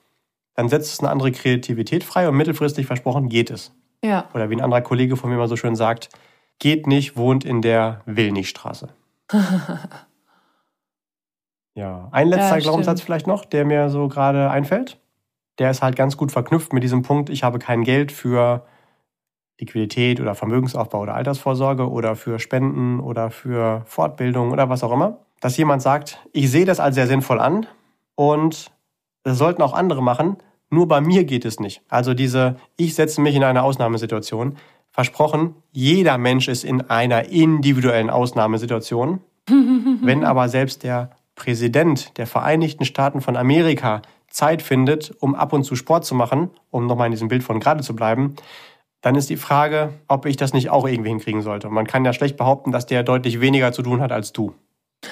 [0.53, 3.73] dann setzt es eine andere Kreativität frei und mittelfristig versprochen geht es.
[4.03, 4.29] Ja.
[4.33, 6.09] Oder wie ein anderer Kollege von mir mal so schön sagt,
[6.59, 8.89] geht nicht, wohnt in der Willnichstraße.
[11.75, 14.99] ja, ein letzter ja, Glaubenssatz vielleicht noch, der mir so gerade einfällt.
[15.59, 18.65] Der ist halt ganz gut verknüpft mit diesem Punkt, ich habe kein Geld für
[19.59, 25.19] Liquidität oder Vermögensaufbau oder Altersvorsorge oder für Spenden oder für Fortbildung oder was auch immer.
[25.39, 27.67] Dass jemand sagt, ich sehe das als sehr sinnvoll an
[28.15, 28.71] und
[29.23, 30.37] das sollten auch andere machen,
[30.69, 31.81] nur bei mir geht es nicht.
[31.89, 34.57] Also diese, ich setze mich in eine Ausnahmesituation.
[34.95, 39.19] Versprochen, jeder Mensch ist in einer individuellen Ausnahmesituation.
[39.49, 45.65] Wenn aber selbst der Präsident der Vereinigten Staaten von Amerika Zeit findet, um ab und
[45.65, 48.37] zu Sport zu machen, um nochmal in diesem Bild von gerade zu bleiben,
[49.01, 51.67] dann ist die Frage, ob ich das nicht auch irgendwie hinkriegen sollte.
[51.69, 54.53] Man kann ja schlecht behaupten, dass der deutlich weniger zu tun hat als du.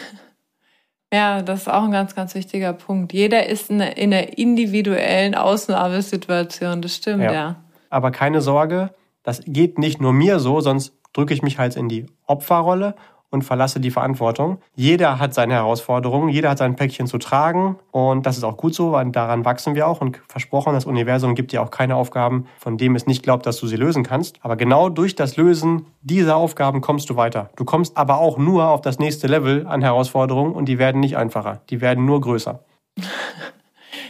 [1.14, 3.14] Ja, das ist auch ein ganz, ganz wichtiger Punkt.
[3.14, 7.32] Jeder ist in einer individuellen Ausnahmesituation, das stimmt, ja.
[7.32, 7.56] ja.
[7.92, 8.90] Aber keine Sorge,
[9.24, 12.96] das geht nicht nur mir so, sonst drücke ich mich halt in die Opferrolle
[13.34, 14.60] und verlasse die Verantwortung.
[14.76, 18.76] Jeder hat seine Herausforderungen, jeder hat sein Päckchen zu tragen und das ist auch gut
[18.76, 22.46] so, weil daran wachsen wir auch und versprochen, das Universum gibt dir auch keine Aufgaben,
[22.60, 24.38] von dem es nicht glaubt, dass du sie lösen kannst.
[24.42, 27.50] Aber genau durch das Lösen dieser Aufgaben kommst du weiter.
[27.56, 31.18] Du kommst aber auch nur auf das nächste Level an Herausforderungen und die werden nicht
[31.18, 32.64] einfacher, die werden nur größer.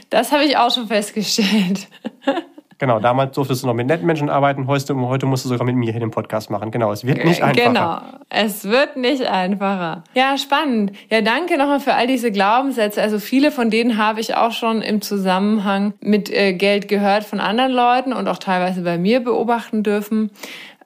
[0.10, 1.88] Das habe ich auch schon festgestellt.
[2.84, 5.74] Genau, damals durftest du noch mit netten Menschen arbeiten, heute, heute musst du sogar mit
[5.74, 6.69] mir hier den Podcast machen.
[6.69, 7.69] Genau, es wird nicht einfacher.
[7.69, 10.04] Genau, es wird nicht einfacher.
[10.15, 10.91] Ja, spannend.
[11.10, 13.02] Ja, danke nochmal für all diese Glaubenssätze.
[13.02, 17.39] Also viele von denen habe ich auch schon im Zusammenhang mit äh, Geld gehört von
[17.39, 20.30] anderen Leuten und auch teilweise bei mir beobachten dürfen.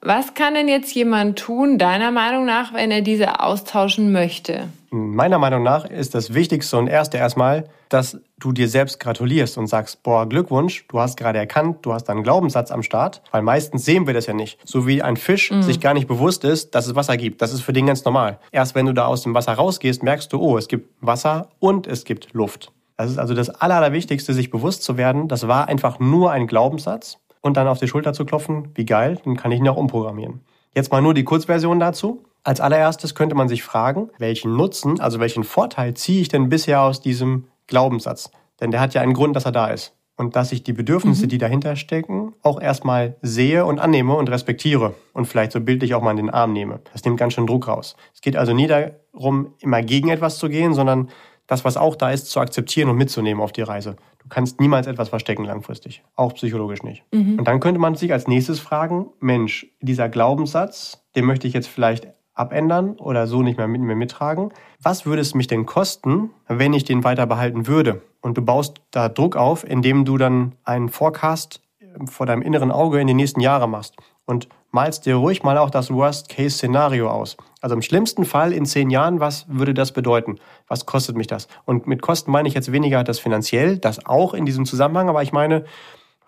[0.00, 4.68] Was kann denn jetzt jemand tun, deiner Meinung nach, wenn er diese austauschen möchte?
[4.90, 9.66] Meiner Meinung nach ist das Wichtigste und Erste erstmal, dass du dir selbst gratulierst und
[9.66, 13.84] sagst, boah, Glückwunsch, du hast gerade erkannt, du hast einen Glaubenssatz am Start, weil meistens
[13.84, 14.58] sehen wir das ja nicht.
[14.64, 15.62] So wie ein Fisch mhm.
[15.62, 17.42] sich gar nicht bewusst ist, dass es Wasser gibt.
[17.42, 18.38] Das ist für den ganz normal.
[18.50, 21.86] Erst wenn du da aus dem Wasser rausgehst, merkst du, oh, es gibt Wasser und
[21.86, 22.72] es gibt Luft.
[22.96, 25.28] Das ist also das Allerwichtigste, sich bewusst zu werden.
[25.28, 29.18] Das war einfach nur ein Glaubenssatz und dann auf die Schulter zu klopfen, wie geil,
[29.24, 30.40] dann kann ich ihn auch umprogrammieren.
[30.74, 32.24] Jetzt mal nur die Kurzversion dazu.
[32.48, 36.80] Als allererstes könnte man sich fragen, welchen Nutzen, also welchen Vorteil ziehe ich denn bisher
[36.80, 38.30] aus diesem Glaubenssatz?
[38.58, 39.92] Denn der hat ja einen Grund, dass er da ist.
[40.16, 41.28] Und dass ich die Bedürfnisse, mhm.
[41.28, 46.00] die dahinter stecken, auch erstmal sehe und annehme und respektiere und vielleicht so bildlich auch
[46.00, 46.80] mal in den Arm nehme.
[46.94, 47.96] Das nimmt ganz schön Druck raus.
[48.14, 51.10] Es geht also nie darum, immer gegen etwas zu gehen, sondern
[51.48, 53.96] das, was auch da ist, zu akzeptieren und mitzunehmen auf die Reise.
[54.20, 57.04] Du kannst niemals etwas verstecken langfristig, auch psychologisch nicht.
[57.12, 57.40] Mhm.
[57.40, 61.68] Und dann könnte man sich als nächstes fragen, Mensch, dieser Glaubenssatz, den möchte ich jetzt
[61.68, 64.52] vielleicht abändern oder so nicht mehr mit mir mittragen.
[64.82, 68.02] Was würde es mich denn kosten, wenn ich den weiter behalten würde?
[68.20, 71.60] Und du baust da Druck auf, indem du dann einen Forecast
[72.06, 73.96] vor deinem inneren Auge in die nächsten Jahre machst.
[74.24, 77.36] Und malst dir ruhig mal auch das Worst-Case-Szenario aus.
[77.60, 80.38] Also im schlimmsten Fall in zehn Jahren, was würde das bedeuten?
[80.66, 81.48] Was kostet mich das?
[81.64, 85.22] Und mit Kosten meine ich jetzt weniger das finanziell, das auch in diesem Zusammenhang, aber
[85.22, 85.64] ich meine,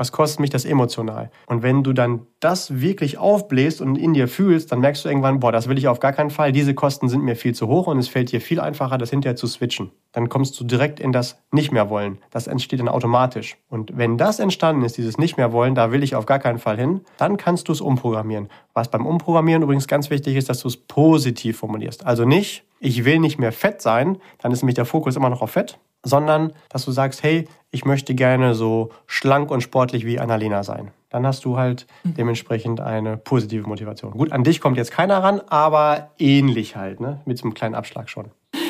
[0.00, 1.30] was kostet mich das emotional?
[1.44, 5.40] Und wenn du dann das wirklich aufbläst und in dir fühlst, dann merkst du irgendwann,
[5.40, 7.86] boah, das will ich auf gar keinen Fall, diese Kosten sind mir viel zu hoch
[7.86, 9.90] und es fällt dir viel einfacher, das hinterher zu switchen.
[10.12, 12.16] Dann kommst du direkt in das Nicht mehr wollen.
[12.30, 13.58] Das entsteht dann automatisch.
[13.68, 16.58] Und wenn das entstanden ist, dieses Nicht mehr wollen, da will ich auf gar keinen
[16.58, 18.48] Fall hin, dann kannst du es umprogrammieren.
[18.72, 22.06] Was beim Umprogrammieren übrigens ganz wichtig ist, dass du es positiv formulierst.
[22.06, 25.42] Also nicht, ich will nicht mehr fett sein, dann ist nämlich der Fokus immer noch
[25.42, 30.18] auf Fett, sondern dass du sagst, hey, ich möchte gerne so schlank und sportlich wie
[30.18, 30.90] Annalena sein.
[31.08, 32.14] Dann hast du halt mhm.
[32.14, 34.12] dementsprechend eine positive Motivation.
[34.12, 37.20] Gut, an dich kommt jetzt keiner ran, aber ähnlich halt, ne?
[37.24, 38.30] mit so einem kleinen Abschlag schon.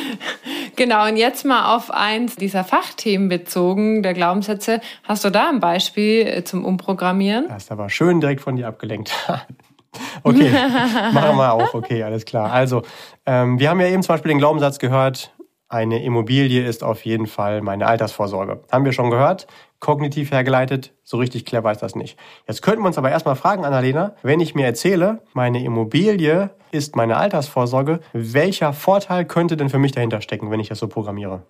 [0.76, 4.80] Genau, und jetzt mal auf eins dieser Fachthemen bezogen, der Glaubenssätze.
[5.04, 7.48] Hast du da ein Beispiel äh, zum Umprogrammieren?
[7.48, 9.12] Das ist aber schön direkt von dir abgelenkt.
[10.22, 10.50] okay,
[11.12, 11.74] machen wir auch.
[11.74, 12.50] Okay, alles klar.
[12.50, 12.80] Also,
[13.26, 15.34] ähm, wir haben ja eben zum Beispiel den Glaubenssatz gehört,
[15.70, 18.60] eine Immobilie ist auf jeden Fall meine Altersvorsorge.
[18.72, 19.46] Haben wir schon gehört?
[19.78, 22.18] Kognitiv hergeleitet, so richtig clever ist das nicht.
[22.46, 26.96] Jetzt könnten wir uns aber erstmal fragen, Annalena, wenn ich mir erzähle, meine Immobilie ist
[26.96, 31.42] meine Altersvorsorge, welcher Vorteil könnte denn für mich dahinter stecken, wenn ich das so programmiere?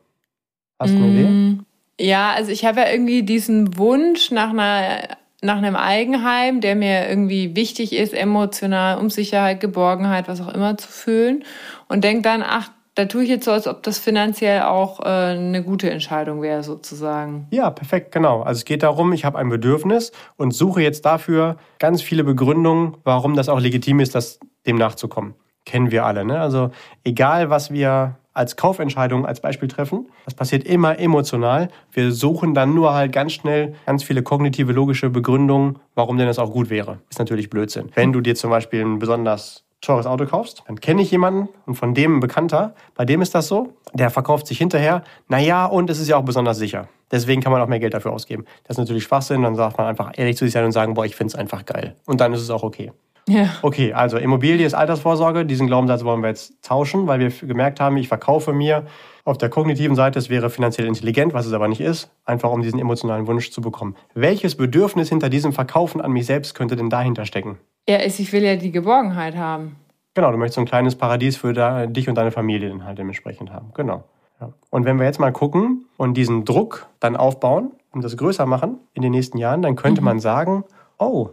[0.79, 1.25] Hast du eine Idee?
[1.25, 1.65] Mm,
[1.99, 7.09] ja, also ich habe ja irgendwie diesen Wunsch nach einer nach einem Eigenheim, der mir
[7.09, 11.45] irgendwie wichtig ist, emotional, um Sicherheit, Geborgenheit, was auch immer zu fühlen.
[11.89, 15.05] Und denke dann, ach, da tue ich jetzt so, als ob das finanziell auch äh,
[15.05, 17.47] eine gute Entscheidung wäre, sozusagen.
[17.51, 18.43] Ja, perfekt, genau.
[18.43, 22.97] Also es geht darum, ich habe ein Bedürfnis und suche jetzt dafür ganz viele Begründungen,
[23.05, 25.35] warum das auch legitim ist, das dem nachzukommen.
[25.65, 26.25] Kennen wir alle.
[26.25, 26.41] Ne?
[26.41, 26.71] Also
[27.05, 31.69] egal, was wir als Kaufentscheidung als Beispiel treffen, das passiert immer emotional.
[31.93, 36.39] Wir suchen dann nur halt ganz schnell ganz viele kognitive, logische Begründungen, warum denn das
[36.39, 36.99] auch gut wäre.
[37.11, 37.91] Ist natürlich Blödsinn.
[37.95, 41.75] Wenn du dir zum Beispiel ein besonders teures Auto kaufst, dann kenne ich jemanden und
[41.75, 45.91] von dem ein Bekannter, bei dem ist das so, der verkauft sich hinterher, naja, und
[45.91, 46.89] es ist ja auch besonders sicher.
[47.11, 48.45] Deswegen kann man auch mehr Geld dafür ausgeben.
[48.65, 51.05] Das ist natürlich Schwachsinn, dann sagt man einfach ehrlich zu sich sein und sagen, boah,
[51.05, 51.97] ich finde es einfach geil.
[52.07, 52.93] Und dann ist es auch okay.
[53.29, 53.49] Ja.
[53.63, 55.45] Okay, also Immobilie ist Altersvorsorge.
[55.47, 58.87] Diesen Glaubenssatz wollen wir jetzt tauschen, weil wir gemerkt haben, ich verkaufe mir
[59.25, 62.63] auf der kognitiven Seite, es wäre finanziell intelligent, was es aber nicht ist, einfach um
[62.63, 63.95] diesen emotionalen Wunsch zu bekommen.
[64.15, 67.59] Welches Bedürfnis hinter diesem Verkaufen an mich selbst könnte denn dahinter stecken?
[67.89, 69.77] Ja, ich will ja die Geborgenheit haben.
[70.15, 72.99] Genau, du möchtest so ein kleines Paradies für da, dich und deine Familie dann halt
[72.99, 73.71] dementsprechend haben.
[73.75, 74.05] Genau.
[74.41, 74.53] Ja.
[74.71, 78.79] Und wenn wir jetzt mal gucken und diesen Druck dann aufbauen und das größer machen
[78.95, 80.07] in den nächsten Jahren, dann könnte mhm.
[80.07, 80.65] man sagen,
[80.99, 81.31] oh,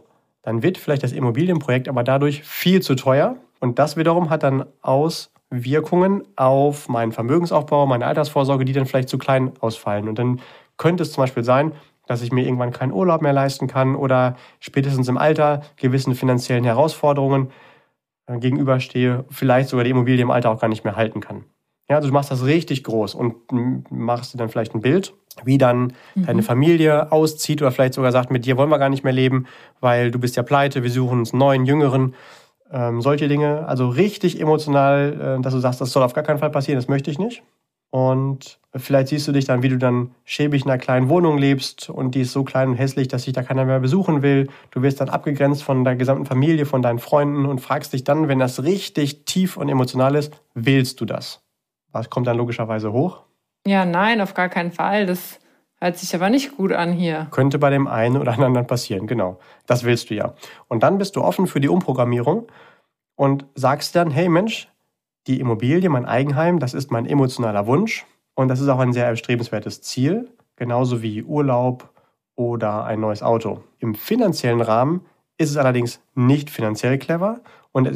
[0.48, 3.36] dann wird vielleicht das Immobilienprojekt aber dadurch viel zu teuer.
[3.60, 9.18] Und das wiederum hat dann Auswirkungen auf meinen Vermögensaufbau, meine Altersvorsorge, die dann vielleicht zu
[9.18, 10.08] klein ausfallen.
[10.08, 10.40] Und dann
[10.78, 11.74] könnte es zum Beispiel sein,
[12.06, 16.64] dass ich mir irgendwann keinen Urlaub mehr leisten kann oder spätestens im Alter gewissen finanziellen
[16.64, 17.52] Herausforderungen
[18.28, 21.44] äh, gegenüberstehe, vielleicht sogar die Immobilie im Alter auch gar nicht mehr halten kann.
[21.90, 23.36] Ja, also du machst das richtig groß und
[23.92, 25.14] machst dir dann vielleicht ein Bild,
[25.46, 26.26] wie dann mhm.
[26.26, 29.46] deine Familie auszieht oder vielleicht sogar sagt, mit dir wollen wir gar nicht mehr leben,
[29.80, 32.16] weil du bist ja pleite, wir suchen uns einen neuen, jüngeren.
[32.72, 36.40] Ähm, solche Dinge, also richtig emotional, äh, dass du sagst, das soll auf gar keinen
[36.40, 37.44] Fall passieren, das möchte ich nicht.
[37.90, 41.90] Und vielleicht siehst du dich dann, wie du dann schäbig in einer kleinen Wohnung lebst
[41.90, 44.50] und die ist so klein und hässlich, dass sich da keiner mehr besuchen will.
[44.72, 48.28] Du wirst dann abgegrenzt von der gesamten Familie, von deinen Freunden und fragst dich dann,
[48.28, 51.42] wenn das richtig tief und emotional ist, willst du das?
[51.94, 53.24] Was kommt dann logischerweise hoch?
[53.68, 55.06] Ja, nein, auf gar keinen Fall.
[55.06, 55.40] Das
[55.82, 57.28] hört sich aber nicht gut an hier.
[57.32, 59.40] Könnte bei dem einen oder anderen passieren, genau.
[59.66, 60.34] Das willst du ja.
[60.70, 62.48] Und dann bist du offen für die Umprogrammierung
[63.16, 64.70] und sagst dann, hey Mensch,
[65.28, 69.06] die Immobilie, mein Eigenheim, das ist mein emotionaler Wunsch und das ist auch ein sehr
[69.06, 71.90] erstrebenswertes Ziel, genauso wie Urlaub
[72.36, 73.66] oder ein neues Auto.
[73.80, 75.02] Im finanziellen Rahmen
[75.38, 77.42] ist es allerdings nicht finanziell clever
[77.74, 77.92] und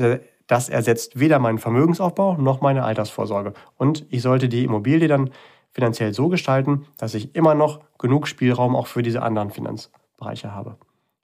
[0.48, 3.54] das ersetzt weder meinen Vermögensaufbau noch meine Altersvorsorge.
[3.78, 5.30] Und ich sollte die Immobilie dann
[5.72, 10.78] finanziell so gestalten, dass ich immer noch genug Spielraum auch für diese anderen Finanzbereiche habe.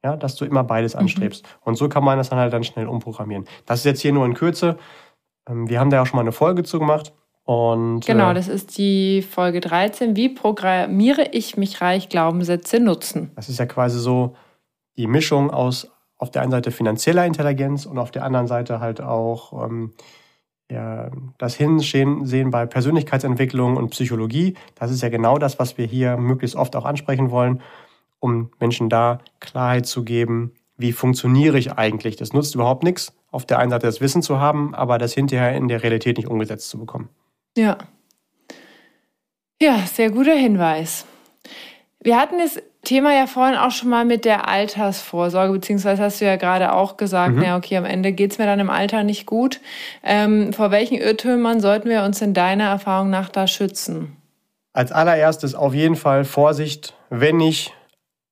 [0.04, 1.02] Ja, dass du immer beides mhm.
[1.02, 1.44] anstrebst.
[1.44, 1.50] Mhm.
[1.64, 3.46] Und so kann man das dann halt dann schnell umprogrammieren.
[3.66, 4.78] Das ist jetzt hier nur in Kürze.
[5.50, 7.14] Ähm, wir haben da ja auch schon mal eine Folge zu gemacht.
[7.44, 10.16] Und, genau, äh, das ist die Folge 13.
[10.16, 12.10] Wie programmiere ich mich reich?
[12.10, 13.32] Glaubenssätze nutzen.
[13.36, 14.36] Das ist ja quasi so
[14.98, 19.02] die Mischung aus auf der einen Seite finanzieller Intelligenz und auf der anderen Seite halt
[19.02, 19.94] auch ähm,
[20.72, 24.56] ja, das Hinsehen bei Persönlichkeitsentwicklung und Psychologie.
[24.76, 27.62] Das ist ja genau das, was wir hier möglichst oft auch ansprechen wollen,
[28.20, 32.16] um Menschen da Klarheit zu geben, wie funktioniere ich eigentlich.
[32.18, 35.56] Das nutzt überhaupt nichts, auf der einen Seite das Wissen zu haben, aber das hinterher
[35.56, 37.10] in der Realität nicht umgesetzt zu bekommen.
[37.58, 37.78] Ja.
[39.62, 41.06] Ja, sehr guter Hinweis.
[42.02, 46.26] Wir hatten das Thema ja vorhin auch schon mal mit der Altersvorsorge, beziehungsweise hast du
[46.26, 47.44] ja gerade auch gesagt, mhm.
[47.44, 49.60] ja, okay, am Ende geht es mir dann im Alter nicht gut.
[50.04, 54.16] Ähm, vor welchen Irrtümern sollten wir uns in deiner Erfahrung nach da schützen?
[54.72, 57.74] Als allererstes auf jeden Fall Vorsicht, wenn ich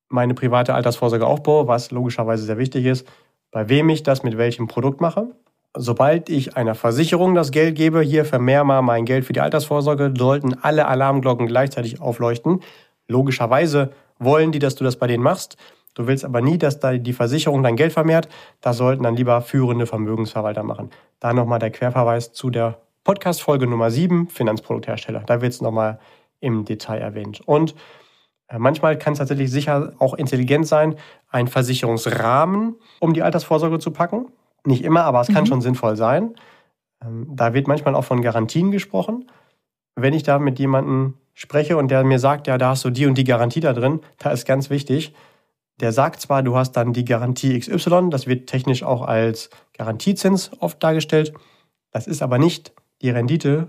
[0.08, 3.06] meine private Altersvorsorge aufbaue, was logischerweise sehr wichtig ist,
[3.52, 5.28] bei wem ich das mit welchem Produkt mache.
[5.76, 10.14] Sobald ich einer Versicherung das Geld gebe, hier vermehr mal mein Geld für die Altersvorsorge,
[10.18, 12.62] sollten alle Alarmglocken gleichzeitig aufleuchten.
[13.10, 15.58] Logischerweise wollen die, dass du das bei denen machst.
[15.94, 18.28] Du willst aber nie, dass da die Versicherung dein Geld vermehrt.
[18.62, 20.90] Das sollten dann lieber führende Vermögensverwalter machen.
[21.20, 25.24] Da nochmal der Querverweis zu der Podcast-Folge Nummer 7, Finanzprodukthersteller.
[25.26, 26.00] Da wird es nochmal
[26.42, 27.42] im Detail erwähnt.
[27.46, 27.76] Und
[28.48, 30.96] äh, manchmal kann es tatsächlich sicher auch intelligent sein,
[31.30, 34.28] einen Versicherungsrahmen um die Altersvorsorge zu packen.
[34.66, 35.48] Nicht immer, aber es kann mhm.
[35.48, 36.36] schon sinnvoll sein.
[37.04, 39.30] Ähm, da wird manchmal auch von Garantien gesprochen.
[39.96, 43.06] Wenn ich da mit jemandem spreche und der mir sagt, ja, da hast du die
[43.06, 45.14] und die Garantie da drin, da ist ganz wichtig,
[45.80, 50.52] der sagt zwar, du hast dann die Garantie XY, das wird technisch auch als Garantiezins
[50.60, 51.34] oft dargestellt,
[51.92, 53.68] das ist aber nicht die Rendite,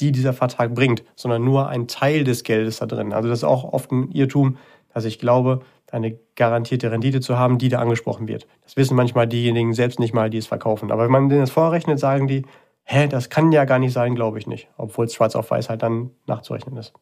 [0.00, 3.12] die dieser Vertrag bringt, sondern nur ein Teil des Geldes da drin.
[3.12, 4.56] Also das ist auch oft ein Irrtum,
[4.92, 5.60] dass ich glaube,
[5.92, 8.46] eine garantierte Rendite zu haben, die da angesprochen wird.
[8.62, 10.90] Das wissen manchmal diejenigen selbst nicht mal, die es verkaufen.
[10.90, 12.44] Aber wenn man denen das vorrechnet, sagen die,
[12.84, 14.68] hä, das kann ja gar nicht sein, glaube ich nicht.
[14.76, 16.92] Obwohl es schwarz auf weiß halt dann nachzurechnen ist.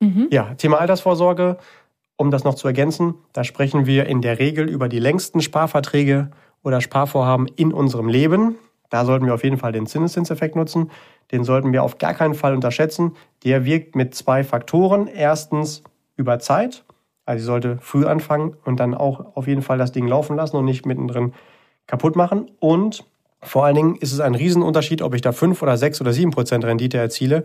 [0.00, 0.28] Mhm.
[0.30, 1.58] Ja, Thema Altersvorsorge,
[2.16, 6.30] um das noch zu ergänzen, da sprechen wir in der Regel über die längsten Sparverträge
[6.62, 8.56] oder Sparvorhaben in unserem Leben.
[8.90, 10.90] Da sollten wir auf jeden Fall den Zinseszinseffekt nutzen.
[11.32, 13.16] Den sollten wir auf gar keinen Fall unterschätzen.
[13.44, 15.08] Der wirkt mit zwei Faktoren.
[15.08, 15.82] Erstens
[16.16, 16.84] über Zeit.
[17.26, 20.56] Also ich sollte früh anfangen und dann auch auf jeden Fall das Ding laufen lassen
[20.56, 21.32] und nicht mittendrin
[21.86, 22.50] kaputt machen.
[22.60, 23.04] Und
[23.44, 26.30] vor allen Dingen ist es ein Riesenunterschied, ob ich da 5 oder 6 oder 7
[26.30, 27.44] Prozent Rendite erziele.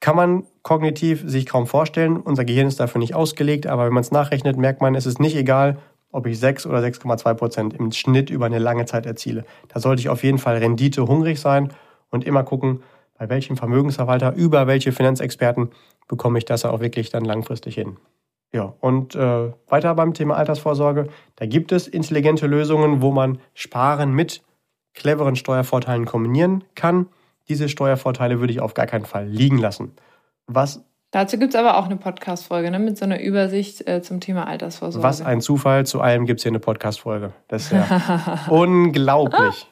[0.00, 2.18] Kann man kognitiv sich kaum vorstellen.
[2.18, 5.20] Unser Gehirn ist dafür nicht ausgelegt, aber wenn man es nachrechnet, merkt man, es ist
[5.20, 5.78] nicht egal,
[6.12, 9.44] ob ich 6 oder 6,2 Prozent im Schnitt über eine lange Zeit erziele.
[9.68, 11.72] Da sollte ich auf jeden Fall Rendite hungrig sein
[12.10, 12.82] und immer gucken,
[13.18, 15.70] bei welchem Vermögensverwalter, über welche Finanzexperten
[16.08, 17.96] bekomme ich das auch wirklich dann langfristig hin.
[18.52, 21.08] Ja, und äh, weiter beim Thema Altersvorsorge.
[21.36, 24.42] Da gibt es intelligente Lösungen, wo man Sparen mit
[24.96, 27.06] cleveren Steuervorteilen kombinieren kann.
[27.48, 29.92] Diese Steuervorteile würde ich auf gar keinen Fall liegen lassen.
[30.48, 30.82] Was
[31.12, 34.46] Dazu gibt es aber auch eine Podcast-Folge ne, mit so einer Übersicht äh, zum Thema
[34.48, 35.06] Altersvorsorge.
[35.06, 37.32] Was ein Zufall, zu allem gibt es hier eine Podcast-Folge.
[37.48, 39.68] Das ist ja unglaublich.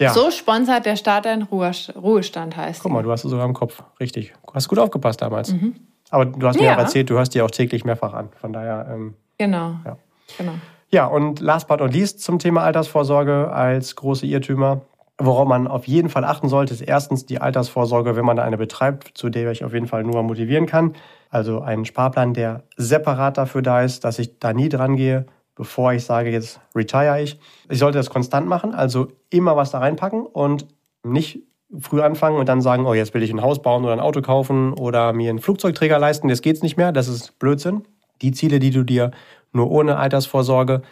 [0.00, 0.12] Ja.
[0.12, 3.82] So sponsert der Staat einen Ruhestand, heißt Guck mal, du hast es sogar im Kopf.
[4.00, 4.34] Richtig.
[4.46, 5.52] Du hast gut aufgepasst damals.
[5.52, 5.76] Mhm.
[6.10, 6.74] Aber du hast mir ja.
[6.74, 8.30] auch erzählt, du hörst dir auch täglich mehrfach an.
[8.40, 8.88] Von daher.
[8.90, 9.76] Ähm, genau.
[9.84, 9.96] Ja.
[10.36, 10.54] genau.
[10.92, 14.82] Ja, und last but not least zum Thema Altersvorsorge als große Irrtümer.
[15.18, 18.56] Worauf man auf jeden Fall achten sollte, ist erstens die Altersvorsorge, wenn man da eine
[18.56, 20.94] betreibt, zu der ich auf jeden Fall nur motivieren kann.
[21.28, 25.92] Also einen Sparplan, der separat dafür da ist, dass ich da nie dran gehe, bevor
[25.92, 27.38] ich sage, jetzt retire ich.
[27.68, 30.66] Ich sollte das konstant machen, also immer was da reinpacken und
[31.04, 31.40] nicht
[31.78, 34.22] früh anfangen und dann sagen, oh, jetzt will ich ein Haus bauen oder ein Auto
[34.22, 37.82] kaufen oder mir einen Flugzeugträger leisten, das geht's nicht mehr, das ist Blödsinn.
[38.22, 39.12] Die Ziele, die du dir
[39.52, 40.82] nur ohne Altersvorsorge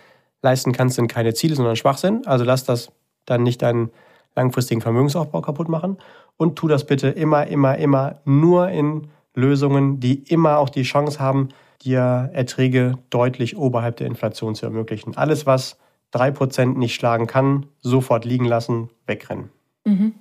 [0.42, 2.22] leisten kannst, sind keine Ziele, sondern Schwachsinn.
[2.26, 2.92] Also lass das
[3.26, 3.90] dann nicht deinen
[4.34, 5.98] langfristigen Vermögensaufbau kaputt machen
[6.36, 11.20] und tu das bitte immer, immer, immer nur in Lösungen, die immer auch die Chance
[11.20, 11.48] haben,
[11.82, 15.16] dir Erträge deutlich oberhalb der Inflation zu ermöglichen.
[15.16, 15.78] Alles, was
[16.14, 19.50] 3% nicht schlagen kann, sofort liegen lassen, wegrennen.
[19.84, 20.14] Mhm.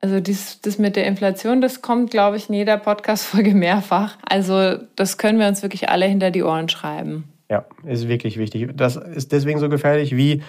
[0.00, 4.18] Also dies, das mit der Inflation, das kommt, glaube ich, in jeder Podcast-Folge mehrfach.
[4.22, 7.24] Also das können wir uns wirklich alle hinter die Ohren schreiben.
[7.50, 8.70] Ja, ist wirklich wichtig.
[8.74, 10.42] Das ist deswegen so gefährlich, wie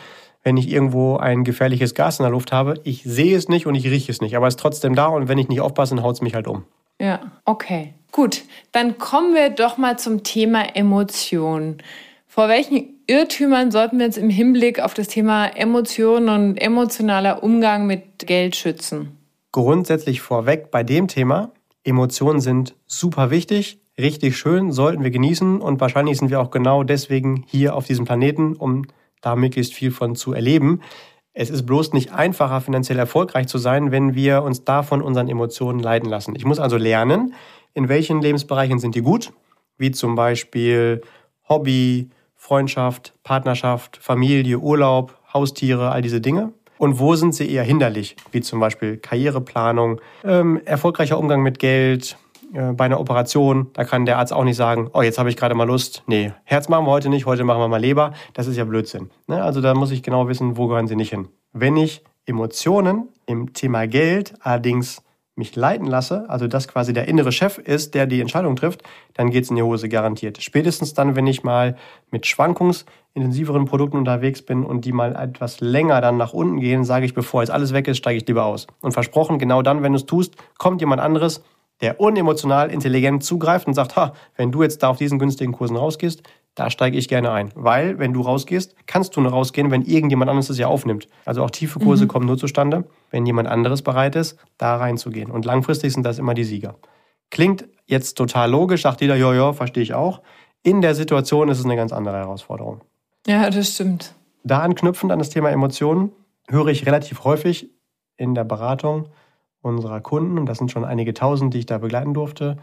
[0.44, 2.80] wenn ich irgendwo ein gefährliches Gas in der Luft habe.
[2.84, 5.28] Ich sehe es nicht und ich rieche es nicht, aber es ist trotzdem da und
[5.28, 6.64] wenn ich nicht aufpasse, dann haut es mich halt um.
[7.00, 7.94] Ja, okay.
[8.12, 11.78] Gut, dann kommen wir doch mal zum Thema Emotionen.
[12.26, 17.86] Vor welchen Irrtümern sollten wir uns im Hinblick auf das Thema Emotionen und emotionaler Umgang
[17.86, 19.18] mit Geld schützen?
[19.52, 21.52] Grundsätzlich vorweg bei dem Thema,
[21.84, 26.84] Emotionen sind super wichtig, richtig schön, sollten wir genießen und wahrscheinlich sind wir auch genau
[26.84, 28.86] deswegen hier auf diesem Planeten, um
[29.22, 30.82] da möglichst viel von zu erleben.
[31.34, 35.80] Es ist bloß nicht einfacher, finanziell erfolgreich zu sein, wenn wir uns davon unseren Emotionen
[35.80, 36.36] leiten lassen.
[36.36, 37.34] Ich muss also lernen,
[37.74, 39.34] in welchen Lebensbereichen sind die gut,
[39.78, 41.02] wie zum Beispiel
[41.48, 46.54] Hobby, Freundschaft, Partnerschaft, Familie, Urlaub, Haustiere, all diese Dinge.
[46.78, 52.18] Und wo sind sie eher hinderlich, wie zum Beispiel Karriereplanung, ähm, erfolgreicher Umgang mit Geld,
[52.54, 55.36] äh, bei einer Operation, da kann der Arzt auch nicht sagen, oh, jetzt habe ich
[55.36, 56.04] gerade mal Lust.
[56.08, 58.14] Nee, Herz machen wir heute nicht, heute machen wir mal Leber.
[58.34, 59.10] Das ist ja Blödsinn.
[59.28, 59.44] Ne?
[59.44, 61.28] Also da muss ich genau wissen, wo gehören sie nicht hin.
[61.54, 65.02] Wenn ich Emotionen im Thema Geld allerdings
[65.38, 68.82] mich leiten lasse, also das quasi der innere Chef ist, der die Entscheidung trifft,
[69.14, 70.42] dann geht's in die Hose garantiert.
[70.42, 71.76] Spätestens dann, wenn ich mal
[72.10, 77.06] mit schwankungsintensiveren Produkten unterwegs bin und die mal etwas länger dann nach unten gehen, sage
[77.06, 78.66] ich, bevor jetzt alles weg ist, steige ich lieber aus.
[78.82, 81.44] Und versprochen, genau dann, wenn du es tust, kommt jemand anderes,
[81.82, 85.78] der unemotional intelligent zugreift und sagt, ha, wenn du jetzt da auf diesen günstigen Kursen
[85.78, 86.24] rausgehst,
[86.56, 87.52] da steige ich gerne ein.
[87.54, 91.08] Weil, wenn du rausgehst, kannst du nur rausgehen, wenn irgendjemand anderes es ja aufnimmt.
[91.24, 92.08] Also auch tiefe Kurse mhm.
[92.08, 95.30] kommen nur zustande, wenn jemand anderes bereit ist, da reinzugehen.
[95.30, 96.76] Und langfristig sind das immer die Sieger.
[97.30, 100.22] Klingt jetzt total logisch, sagt jeder, ja, ja, verstehe ich auch.
[100.64, 102.82] In der Situation ist es eine ganz andere Herausforderung.
[103.28, 104.16] Ja, das stimmt.
[104.44, 106.12] Da anknüpfend an das Thema Emotionen
[106.50, 107.70] höre ich relativ häufig
[108.16, 109.10] in der Beratung,
[109.62, 112.58] unserer Kunden, und das sind schon einige tausend, die ich da begleiten durfte,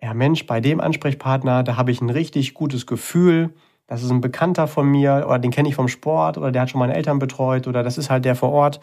[0.00, 3.54] ja Mensch, bei dem Ansprechpartner, da habe ich ein richtig gutes Gefühl,
[3.86, 6.70] das ist ein Bekannter von mir oder den kenne ich vom Sport oder der hat
[6.70, 8.80] schon meine Eltern betreut oder das ist halt der vor Ort.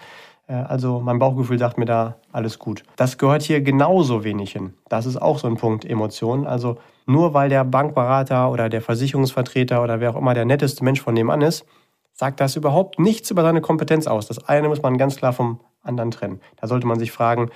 [0.48, 2.84] Äh, also mein Bauchgefühl sagt mir da alles gut.
[2.98, 4.74] Das gehört hier genauso wenig hin.
[4.90, 6.46] Das ist auch so ein Punkt Emotionen.
[6.46, 11.02] Also nur weil der Bankberater oder der Versicherungsvertreter oder wer auch immer der netteste Mensch
[11.02, 11.66] von nebenan ist,
[12.14, 14.28] sagt das überhaupt nichts über seine Kompetenz aus.
[14.28, 16.42] Das eine muss man ganz klar vom anderen trennen.
[16.58, 17.50] Da sollte man sich fragen,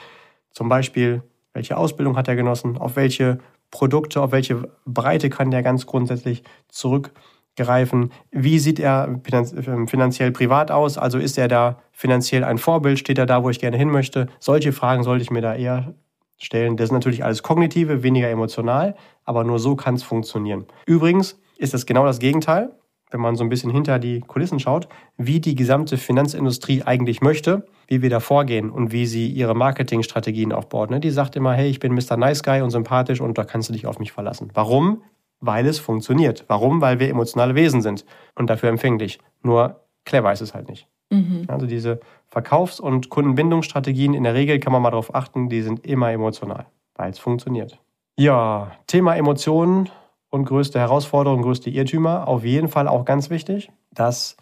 [0.51, 1.21] zum Beispiel,
[1.53, 3.39] welche Ausbildung hat er genossen, auf welche
[3.71, 10.71] Produkte, auf welche Breite kann der ganz grundsätzlich zurückgreifen, wie sieht er ähm, finanziell privat
[10.71, 13.89] aus, also ist er da finanziell ein Vorbild, steht er da, wo ich gerne hin
[13.89, 14.27] möchte.
[14.39, 15.93] Solche Fragen sollte ich mir da eher
[16.37, 16.77] stellen.
[16.77, 20.65] Das ist natürlich alles kognitive, weniger emotional, aber nur so kann es funktionieren.
[20.85, 22.71] Übrigens ist das genau das Gegenteil
[23.11, 24.87] wenn man so ein bisschen hinter die Kulissen schaut,
[25.17, 30.51] wie die gesamte Finanzindustrie eigentlich möchte, wie wir da vorgehen und wie sie ihre Marketingstrategien
[30.51, 30.89] aufbaut.
[30.89, 30.99] Ne?
[30.99, 32.17] Die sagt immer, hey, ich bin Mr.
[32.17, 34.49] Nice Guy und sympathisch und da kannst du dich auf mich verlassen.
[34.53, 35.03] Warum?
[35.39, 36.45] Weil es funktioniert.
[36.47, 36.81] Warum?
[36.81, 39.19] Weil wir emotionale Wesen sind und dafür empfänglich.
[39.43, 40.87] Nur clever ist es halt nicht.
[41.11, 41.45] Mhm.
[41.47, 45.85] Also diese Verkaufs- und Kundenbindungsstrategien, in der Regel kann man mal darauf achten, die sind
[45.85, 47.79] immer emotional, weil es funktioniert.
[48.17, 49.89] Ja, Thema Emotionen
[50.35, 52.27] und größte Herausforderung, größte Irrtümer.
[52.27, 54.35] Auf jeden Fall auch ganz wichtig, dass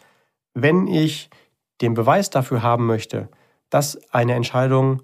[0.54, 1.30] wenn ich
[1.82, 3.30] den Beweis dafür haben möchte,
[3.70, 5.04] dass eine Entscheidung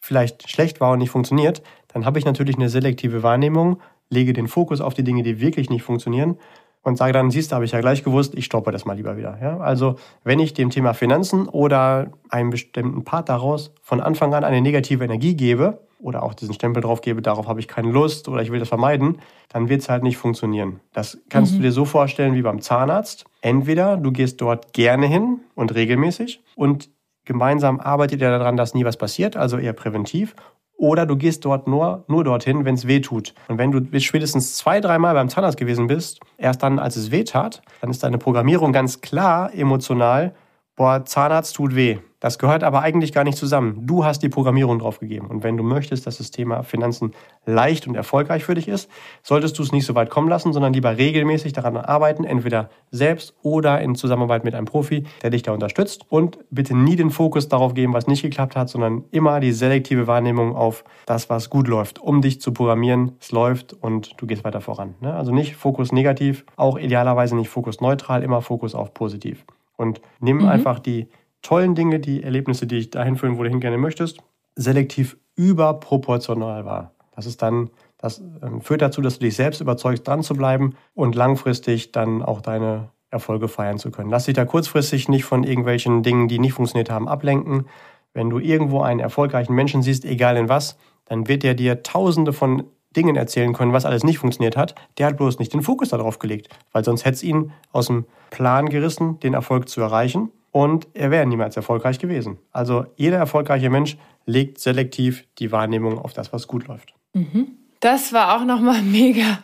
[0.00, 3.80] vielleicht schlecht war und nicht funktioniert, dann habe ich natürlich eine selektive Wahrnehmung,
[4.10, 6.36] lege den Fokus auf die Dinge, die wirklich nicht funktionieren
[6.82, 9.16] und sage dann, siehst du, habe ich ja gleich gewusst, ich stoppe das mal lieber
[9.16, 9.38] wieder.
[9.40, 9.58] Ja?
[9.58, 14.60] Also wenn ich dem Thema Finanzen oder einem bestimmten Part daraus von Anfang an eine
[14.60, 18.42] negative Energie gebe, oder auch diesen Stempel drauf gebe, darauf habe ich keine Lust oder
[18.42, 20.80] ich will das vermeiden, dann wird es halt nicht funktionieren.
[20.92, 21.56] Das kannst mhm.
[21.56, 23.24] du dir so vorstellen wie beim Zahnarzt.
[23.40, 26.90] Entweder du gehst dort gerne hin und regelmäßig und
[27.24, 30.36] gemeinsam arbeitet ihr daran, dass nie was passiert, also eher präventiv.
[30.76, 33.32] Oder du gehst dort nur, nur dorthin, wenn es weh tut.
[33.48, 37.24] Und wenn du spätestens zwei, dreimal beim Zahnarzt gewesen bist, erst dann, als es weh
[37.24, 40.34] tat, dann ist deine Programmierung ganz klar emotional,
[40.76, 41.98] boah, Zahnarzt tut weh.
[42.24, 43.86] Das gehört aber eigentlich gar nicht zusammen.
[43.86, 45.28] Du hast die Programmierung draufgegeben.
[45.28, 47.10] Und wenn du möchtest, dass das Thema Finanzen
[47.44, 48.88] leicht und erfolgreich für dich ist,
[49.22, 53.34] solltest du es nicht so weit kommen lassen, sondern lieber regelmäßig daran arbeiten, entweder selbst
[53.42, 56.06] oder in Zusammenarbeit mit einem Profi, der dich da unterstützt.
[56.08, 60.06] Und bitte nie den Fokus darauf geben, was nicht geklappt hat, sondern immer die selektive
[60.06, 63.16] Wahrnehmung auf das, was gut läuft, um dich zu programmieren.
[63.20, 64.94] Es läuft und du gehst weiter voran.
[65.02, 65.12] Ne?
[65.12, 69.44] Also nicht Fokus negativ, auch idealerweise nicht Fokus neutral, immer Fokus auf positiv.
[69.76, 70.48] Und nimm mhm.
[70.48, 71.08] einfach die
[71.44, 74.18] tollen Dinge, die Erlebnisse, die ich dahin führen, wo du hin gerne möchtest,
[74.56, 76.90] selektiv überproportional wahr.
[77.14, 80.74] Das ist dann, das ähm, führt dazu, dass du dich selbst überzeugst, dran zu bleiben
[80.94, 84.10] und langfristig dann auch deine Erfolge feiern zu können.
[84.10, 87.66] Lass dich da kurzfristig nicht von irgendwelchen Dingen, die nicht funktioniert haben, ablenken.
[88.12, 92.32] Wenn du irgendwo einen erfolgreichen Menschen siehst, egal in was, dann wird er dir tausende
[92.32, 92.64] von
[92.96, 94.74] Dingen erzählen können, was alles nicht funktioniert hat.
[94.98, 98.06] Der hat bloß nicht den Fokus darauf gelegt, weil sonst hätte es ihn aus dem
[98.30, 100.30] Plan gerissen, den Erfolg zu erreichen.
[100.54, 102.38] Und er wäre niemals erfolgreich gewesen.
[102.52, 106.94] Also jeder erfolgreiche Mensch legt selektiv die Wahrnehmung auf das, was gut läuft.
[107.12, 107.48] Mhm.
[107.80, 109.40] Das war auch nochmal mega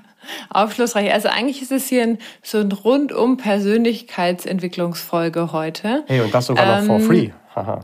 [0.51, 1.13] aufschlussreich.
[1.13, 6.05] Also eigentlich ist es hier ein, so ein rundum Persönlichkeitsentwicklungsfolge heute.
[6.07, 7.31] Hey, und das sogar ähm, noch for ähm, free.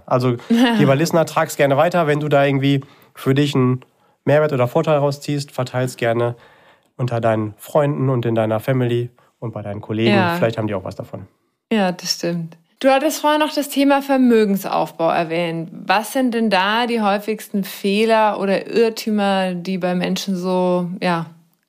[0.06, 0.36] also,
[0.78, 2.06] lieber Listener, trag's gerne weiter.
[2.06, 2.82] Wenn du da irgendwie
[3.16, 3.80] für dich einen
[4.24, 6.36] Mehrwert oder Vorteil rausziehst, verteil's gerne
[6.96, 9.10] unter deinen Freunden und in deiner Family
[9.40, 10.14] und bei deinen Kollegen.
[10.14, 10.36] Ja.
[10.36, 11.26] Vielleicht haben die auch was davon.
[11.72, 12.56] Ja, das stimmt.
[12.78, 15.70] Du hattest vorher noch das Thema Vermögensaufbau erwähnt.
[15.72, 21.24] Was sind denn da die häufigsten Fehler oder Irrtümer, die bei Menschen so ja,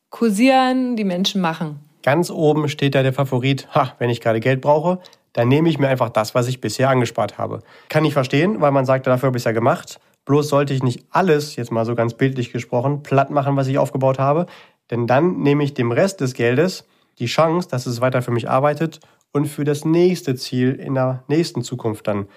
[0.10, 1.80] kursieren, die Menschen machen?
[2.04, 5.00] Ganz oben steht da der Favorit, ha, wenn ich gerade Geld brauche,
[5.32, 7.62] dann nehme ich mir einfach das, was ich bisher angespart habe.
[7.88, 10.02] Kann ich verstehen, weil man sagt, dafür habe ich es ja gemacht.
[10.26, 13.78] Bloß sollte ich nicht alles, jetzt mal so ganz bildlich gesprochen, platt machen, was ich
[13.78, 14.46] aufgebaut habe.
[14.92, 16.86] Denn dann nehme ich dem Rest des Geldes
[17.20, 19.00] die Chance, dass es weiter für mich arbeitet
[19.32, 22.28] und für das nächste Ziel in der nächsten Zukunft dann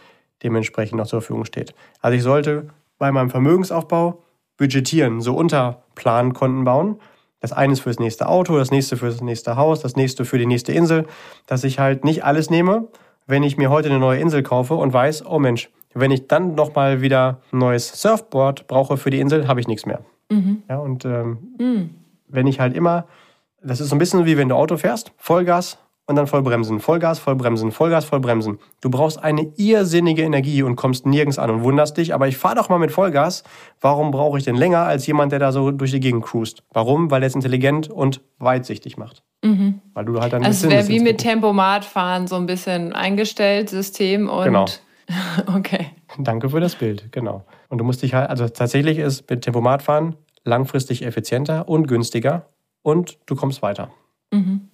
[0.42, 1.74] dementsprechend noch zur Verfügung steht.
[2.00, 2.68] Also ich sollte
[2.98, 4.22] bei meinem Vermögensaufbau
[4.56, 7.00] budgetieren, so Unterplankonten bauen.
[7.40, 10.46] Das eine ist fürs nächste Auto, das nächste fürs nächste Haus, das nächste für die
[10.46, 11.06] nächste Insel,
[11.46, 12.88] dass ich halt nicht alles nehme,
[13.26, 16.54] wenn ich mir heute eine neue Insel kaufe und weiß, oh Mensch, wenn ich dann
[16.54, 20.00] nochmal wieder ein neues Surfboard brauche für die Insel, habe ich nichts mehr.
[20.30, 20.62] Mhm.
[20.68, 21.90] Ja, und ähm, mhm.
[22.28, 23.06] wenn ich halt immer,
[23.62, 25.78] das ist so ein bisschen wie wenn du Auto fährst, Vollgas,
[26.10, 28.58] und dann voll bremsen, Vollgas, voll bremsen, Vollgas, voll bremsen.
[28.80, 32.56] Du brauchst eine irrsinnige Energie und kommst nirgends an und wunderst dich, aber ich fahre
[32.56, 33.44] doch mal mit Vollgas.
[33.80, 36.62] Warum brauche ich denn länger als jemand, der da so durch die Gegend cruist?
[36.72, 37.10] Warum?
[37.10, 39.22] Weil er es intelligent und weitsichtig macht.
[39.42, 39.80] Mhm.
[39.94, 43.70] Weil du halt dann Also es wäre wie mit Tempomat fahren, so ein bisschen eingestellt,
[43.70, 44.44] System und.
[44.44, 44.66] Genau.
[45.56, 45.86] okay.
[46.18, 47.44] Danke für das Bild, genau.
[47.68, 52.46] Und du musst dich halt, also tatsächlich ist mit Tempomat fahren langfristig effizienter und günstiger
[52.82, 53.90] und du kommst weiter.
[54.32, 54.68] Mhm.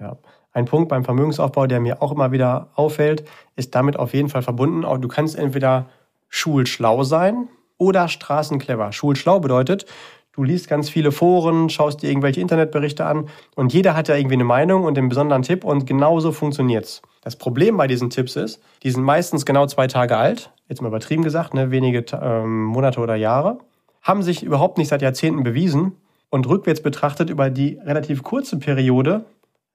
[0.00, 0.18] Ja.
[0.56, 3.24] Ein Punkt beim Vermögensaufbau, der mir auch immer wieder auffällt,
[3.56, 4.86] ist damit auf jeden Fall verbunden.
[5.02, 5.84] Du kannst entweder
[6.30, 8.90] schulschlau sein oder straßenclever.
[8.92, 9.84] Schulschlau bedeutet,
[10.32, 14.36] du liest ganz viele Foren, schaust dir irgendwelche Internetberichte an und jeder hat ja irgendwie
[14.36, 17.02] eine Meinung und einen besonderen Tipp und genauso funktioniert's.
[17.20, 20.88] Das Problem bei diesen Tipps ist, die sind meistens genau zwei Tage alt, jetzt mal
[20.88, 23.58] übertrieben gesagt, ne, wenige ähm, Monate oder Jahre,
[24.00, 25.96] haben sich überhaupt nicht seit Jahrzehnten bewiesen
[26.30, 29.26] und rückwärts betrachtet über die relativ kurze Periode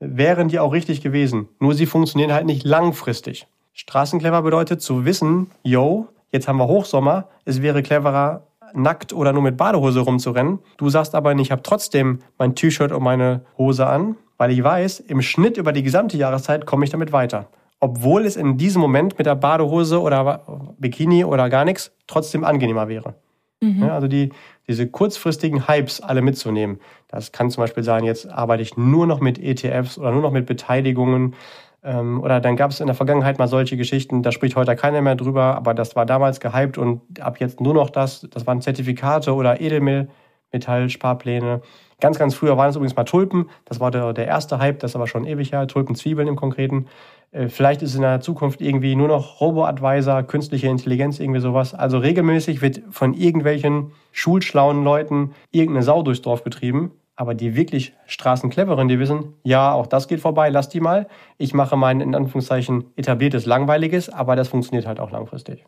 [0.02, 1.48] wären die auch richtig gewesen.
[1.60, 3.48] Nur sie funktionieren halt nicht langfristig.
[3.74, 9.44] Straßenclever bedeutet zu wissen, yo, jetzt haben wir Hochsommer, es wäre cleverer, nackt oder nur
[9.44, 10.60] mit Badehose rumzurennen.
[10.78, 15.02] Du sagst aber, ich habe trotzdem mein T-Shirt und meine Hose an, weil ich weiß,
[15.02, 17.48] im Schnitt über die gesamte Jahreszeit komme ich damit weiter.
[17.80, 22.88] Obwohl es in diesem Moment mit der Badehose oder Bikini oder gar nichts trotzdem angenehmer
[22.88, 23.16] wäre.
[23.62, 23.84] Mhm.
[23.84, 24.32] Ja, also die,
[24.68, 26.80] diese kurzfristigen Hypes alle mitzunehmen.
[27.08, 30.32] Das kann zum Beispiel sein, jetzt arbeite ich nur noch mit ETFs oder nur noch
[30.32, 31.36] mit Beteiligungen.
[31.84, 35.02] Ähm, oder dann gab es in der Vergangenheit mal solche Geschichten, da spricht heute keiner
[35.02, 38.28] mehr drüber, aber das war damals gehypt und ab jetzt nur noch das.
[38.32, 41.62] Das waren Zertifikate oder Edelmetallsparpläne.
[42.00, 43.50] Ganz, ganz früher waren es übrigens mal Tulpen.
[43.66, 45.68] Das war der, der erste Hype, das ist aber schon ewig her.
[45.68, 46.88] Tulpenzwiebeln im Konkreten.
[47.32, 51.74] Äh, vielleicht ist in der Zukunft irgendwie nur noch Robo-Advisor, künstliche Intelligenz, irgendwie sowas.
[51.74, 56.92] Also regelmäßig wird von irgendwelchen schulschlauen Leuten irgendeine Sau durchs Dorf getrieben.
[57.16, 61.08] Aber die wirklich straßencleveren, die wissen, ja, auch das geht vorbei, lass die mal.
[61.38, 65.66] Ich mache mein, in Anführungszeichen, etabliertes, langweiliges, aber das funktioniert halt auch langfristig.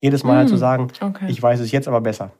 [0.00, 1.26] Jedes Mal mm, halt zu sagen, okay.
[1.28, 2.30] ich weiß es jetzt aber besser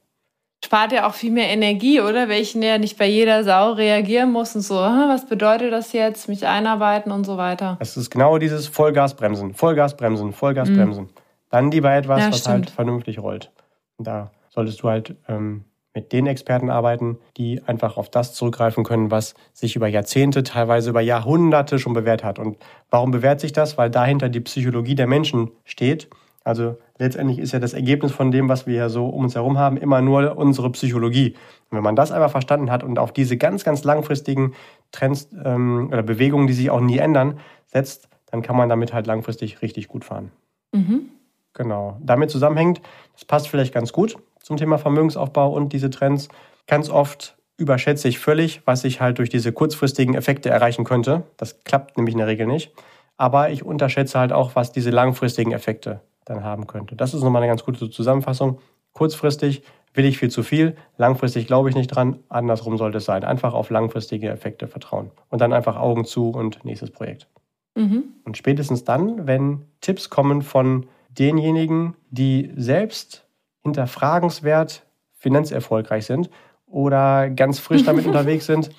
[0.65, 2.29] spart ja auch viel mehr Energie, oder?
[2.29, 6.47] Welchen ja nicht bei jeder Sau reagieren muss und so, was bedeutet das jetzt, mich
[6.47, 7.77] einarbeiten und so weiter.
[7.81, 11.05] Es ist genau dieses Vollgasbremsen, Vollgasbremsen, Vollgasbremsen.
[11.05, 11.11] Mhm.
[11.51, 13.51] Dann lieber etwas, ja, was halt vernünftig rollt.
[13.97, 18.85] Und da solltest du halt ähm, mit den Experten arbeiten, die einfach auf das zurückgreifen
[18.85, 22.39] können, was sich über Jahrzehnte, teilweise über Jahrhunderte schon bewährt hat.
[22.39, 22.59] Und
[22.91, 23.77] warum bewährt sich das?
[23.77, 26.09] Weil dahinter die Psychologie der Menschen steht.
[26.45, 29.59] Also letztendlich ist ja das Ergebnis von dem, was wir ja so um uns herum
[29.59, 31.35] haben, immer nur unsere Psychologie.
[31.71, 34.55] Und wenn man das einmal verstanden hat und auf diese ganz, ganz langfristigen
[34.93, 39.07] Trends ähm, oder Bewegungen, die sich auch nie ändern, setzt, dann kann man damit halt
[39.07, 40.31] langfristig richtig gut fahren.
[40.73, 41.09] Mhm.
[41.55, 41.97] Genau.
[42.01, 42.81] Damit zusammenhängt,
[43.15, 46.29] das passt vielleicht ganz gut zum Thema Vermögensaufbau und diese Trends.
[46.67, 51.25] Ganz oft überschätze ich völlig, was ich halt durch diese kurzfristigen Effekte erreichen könnte.
[51.37, 52.73] Das klappt nämlich in der Regel nicht.
[53.17, 56.01] Aber ich unterschätze halt auch, was diese langfristigen Effekte
[56.31, 56.97] dann haben könnte.
[56.97, 58.59] Das ist nochmal eine ganz gute Zusammenfassung.
[58.93, 59.63] Kurzfristig
[59.93, 63.25] will ich viel zu viel, langfristig glaube ich nicht dran, andersrum sollte es sein.
[63.25, 65.11] Einfach auf langfristige Effekte vertrauen.
[65.29, 67.27] Und dann einfach Augen zu und nächstes Projekt.
[67.75, 68.05] Mhm.
[68.25, 73.27] Und spätestens dann, wenn Tipps kommen von denjenigen, die selbst
[73.63, 74.85] hinterfragenswert
[75.19, 76.31] finanzerfolgreich sind
[76.67, 78.71] oder ganz frisch damit unterwegs sind.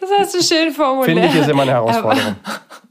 [0.00, 1.18] Das hast du schön formuliert.
[1.18, 2.36] Finde ich, ist immer eine Herausforderung.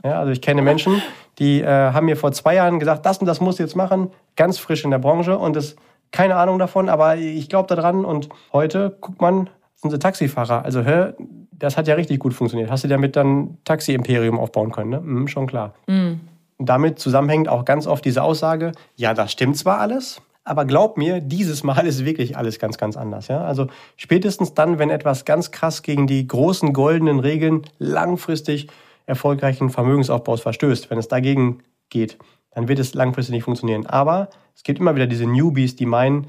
[0.04, 1.02] Ja, also ich kenne Menschen,
[1.40, 4.12] die äh, haben mir vor zwei Jahren gesagt, das und das musst du jetzt machen,
[4.36, 5.76] ganz frisch in der Branche und das
[6.12, 10.64] keine Ahnung davon, aber ich glaube daran und heute guckt man, sind sie Taxifahrer.
[10.64, 11.16] Also hör,
[11.52, 12.70] das hat ja richtig gut funktioniert.
[12.70, 15.02] Hast du damit dann Taxi-Imperium aufbauen können, ne?
[15.02, 15.74] Mhm, schon klar.
[15.88, 16.22] Mhm.
[16.60, 21.20] damit zusammenhängt auch ganz oft diese Aussage, ja, das stimmt zwar alles, aber glaub mir,
[21.22, 23.28] dieses Mal ist wirklich alles ganz, ganz anders.
[23.28, 23.44] Ja?
[23.44, 28.68] Also spätestens dann, wenn etwas ganz krass gegen die großen goldenen Regeln langfristig
[29.06, 32.18] erfolgreichen Vermögensaufbaus verstößt, wenn es dagegen geht,
[32.52, 33.86] dann wird es langfristig nicht funktionieren.
[33.86, 36.28] Aber es gibt immer wieder diese Newbies, die meinen,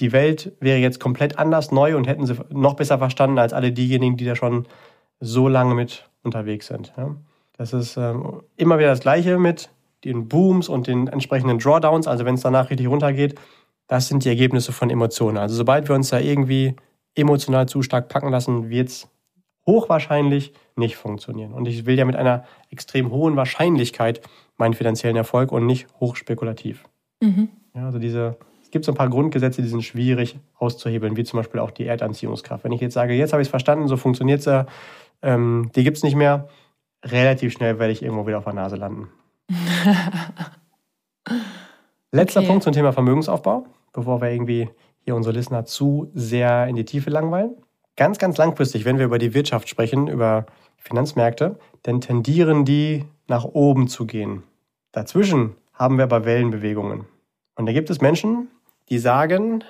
[0.00, 3.72] die Welt wäre jetzt komplett anders neu und hätten sie noch besser verstanden als alle
[3.72, 4.66] diejenigen, die da schon
[5.20, 6.92] so lange mit unterwegs sind.
[7.56, 9.70] Das ist ähm, immer wieder das Gleiche mit
[10.04, 13.38] den Booms und den entsprechenden Drawdowns, also wenn es danach richtig runtergeht.
[13.86, 15.38] Das sind die Ergebnisse von Emotionen.
[15.38, 16.74] Also sobald wir uns da irgendwie
[17.14, 19.08] emotional zu stark packen lassen, wird es
[19.66, 21.52] hochwahrscheinlich nicht funktionieren.
[21.52, 24.20] Und ich will ja mit einer extrem hohen Wahrscheinlichkeit
[24.56, 26.84] meinen finanziellen Erfolg und nicht hochspekulativ.
[27.20, 27.48] Mhm.
[27.74, 31.38] Ja, also diese, es gibt so ein paar Grundgesetze, die sind schwierig auszuhebeln, wie zum
[31.38, 32.64] Beispiel auch die Erdanziehungskraft.
[32.64, 34.66] Wenn ich jetzt sage, jetzt habe ich es verstanden, so funktioniert es ja,
[35.22, 36.48] ähm, die gibt es nicht mehr,
[37.04, 39.08] relativ schnell werde ich irgendwo wieder auf der Nase landen.
[42.10, 42.48] Letzter okay.
[42.48, 44.68] Punkt zum Thema Vermögensaufbau, bevor wir irgendwie
[45.00, 47.54] hier unsere Listener zu sehr in die Tiefe langweilen
[47.96, 53.44] ganz, ganz langfristig, wenn wir über die Wirtschaft sprechen, über Finanzmärkte, dann tendieren die nach
[53.44, 54.42] oben zu gehen.
[54.92, 57.06] Dazwischen haben wir aber Wellenbewegungen.
[57.56, 58.48] Und da gibt es Menschen,
[58.88, 59.64] die sagen,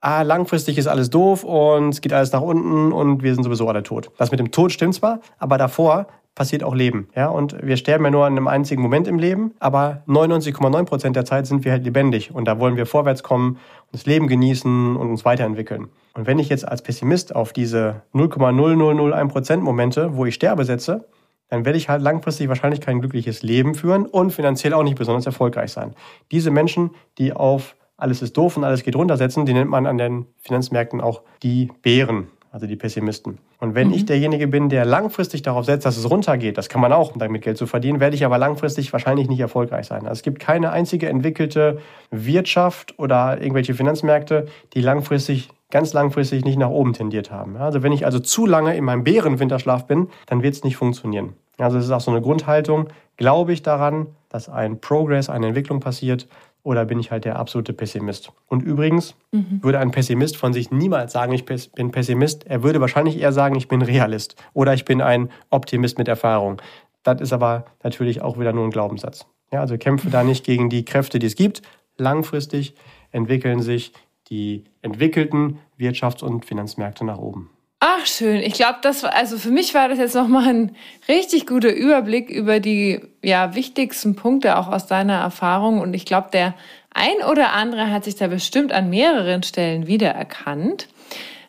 [0.00, 3.68] ah, langfristig ist alles doof und es geht alles nach unten und wir sind sowieso
[3.68, 4.10] alle tot.
[4.18, 7.08] Das mit dem Tod stimmt zwar, aber davor passiert auch Leben.
[7.14, 7.28] Ja?
[7.28, 11.24] Und wir sterben ja nur an einem einzigen Moment im Leben, aber 99,9 Prozent der
[11.24, 13.58] Zeit sind wir halt lebendig und da wollen wir vorwärts kommen,
[13.92, 15.90] das Leben genießen und uns weiterentwickeln.
[16.14, 21.08] Und wenn ich jetzt als Pessimist auf diese 0,0001 Prozent Momente, wo ich sterbe, setze,
[21.48, 25.26] dann werde ich halt langfristig wahrscheinlich kein glückliches Leben führen und finanziell auch nicht besonders
[25.26, 25.94] erfolgreich sein.
[26.30, 29.86] Diese Menschen, die auf alles ist doof und alles geht runter setzen, die nennt man
[29.86, 33.38] an den Finanzmärkten auch die Bären also die Pessimisten.
[33.58, 33.94] Und wenn mhm.
[33.94, 37.18] ich derjenige bin, der langfristig darauf setzt, dass es runtergeht, das kann man auch, um
[37.18, 40.02] damit Geld zu verdienen, werde ich aber langfristig wahrscheinlich nicht erfolgreich sein.
[40.02, 41.78] Also es gibt keine einzige entwickelte
[42.10, 47.56] Wirtschaft oder irgendwelche Finanzmärkte, die langfristig, ganz langfristig nicht nach oben tendiert haben.
[47.56, 51.32] Also wenn ich also zu lange in meinem Bärenwinterschlaf bin, dann wird es nicht funktionieren.
[51.58, 52.88] Also es ist auch so eine Grundhaltung.
[53.16, 56.28] Glaube ich daran, dass ein Progress, eine Entwicklung passiert,
[56.64, 58.30] oder bin ich halt der absolute Pessimist?
[58.46, 59.58] Und übrigens mhm.
[59.62, 62.46] würde ein Pessimist von sich niemals sagen, ich bin Pessimist.
[62.46, 66.62] Er würde wahrscheinlich eher sagen, ich bin Realist oder ich bin ein Optimist mit Erfahrung.
[67.02, 69.26] Das ist aber natürlich auch wieder nur ein Glaubenssatz.
[69.50, 71.62] Ja, also kämpfe da nicht gegen die Kräfte, die es gibt.
[71.96, 72.74] Langfristig
[73.10, 73.92] entwickeln sich
[74.32, 77.50] die entwickelten Wirtschafts- und Finanzmärkte nach oben.
[77.80, 78.36] Ach, schön.
[78.36, 80.76] Ich glaube, das war, also für mich war das jetzt nochmal ein
[81.06, 85.80] richtig guter Überblick über die ja, wichtigsten Punkte auch aus deiner Erfahrung.
[85.80, 86.54] Und ich glaube, der
[86.94, 90.88] ein oder andere hat sich da bestimmt an mehreren Stellen wiedererkannt.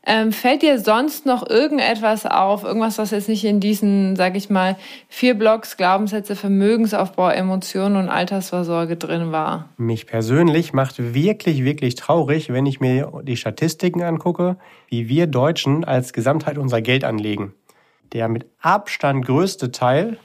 [0.05, 4.49] Ähm, fällt dir sonst noch irgendetwas auf, irgendwas, was jetzt nicht in diesen, sag ich
[4.49, 4.75] mal,
[5.07, 9.69] vier Blocks Glaubenssätze, Vermögensaufbau, Emotionen und Altersvorsorge drin war?
[9.77, 14.57] Mich persönlich macht wirklich, wirklich traurig, wenn ich mir die Statistiken angucke,
[14.89, 17.53] wie wir Deutschen als Gesamtheit unser Geld anlegen.
[18.11, 20.17] Der mit Abstand größte Teil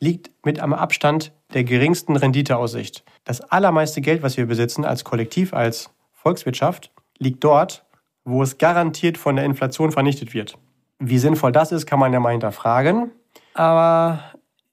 [0.00, 3.04] liegt mit am Abstand der geringsten Renditeaussicht.
[3.24, 7.84] Das allermeiste Geld, was wir besitzen als Kollektiv, als Volkswirtschaft, liegt dort,
[8.24, 10.56] wo es garantiert von der Inflation vernichtet wird.
[10.98, 13.10] Wie sinnvoll das ist, kann man ja mal hinterfragen.
[13.54, 14.20] Aber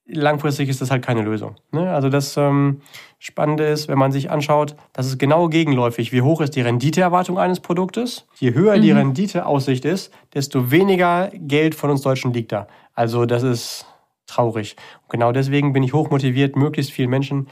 [0.08, 1.56] langfristig ist das halt keine Lösung.
[1.72, 1.92] Ne?
[1.92, 2.82] Also das ähm,
[3.20, 6.12] Spannende ist, wenn man sich anschaut, das ist genau gegenläufig.
[6.12, 8.28] Wie hoch ist die Renditeerwartung eines Produktes?
[8.36, 8.82] Je höher mhm.
[8.82, 12.68] die Renditeaussicht ist, desto weniger Geld von uns Deutschen liegt da.
[12.94, 13.86] Also das ist
[14.28, 14.76] traurig.
[15.04, 17.48] Und genau deswegen bin ich hochmotiviert, möglichst vielen Menschen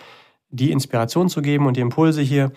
[0.49, 2.51] die Inspiration zu geben und die Impulse hier,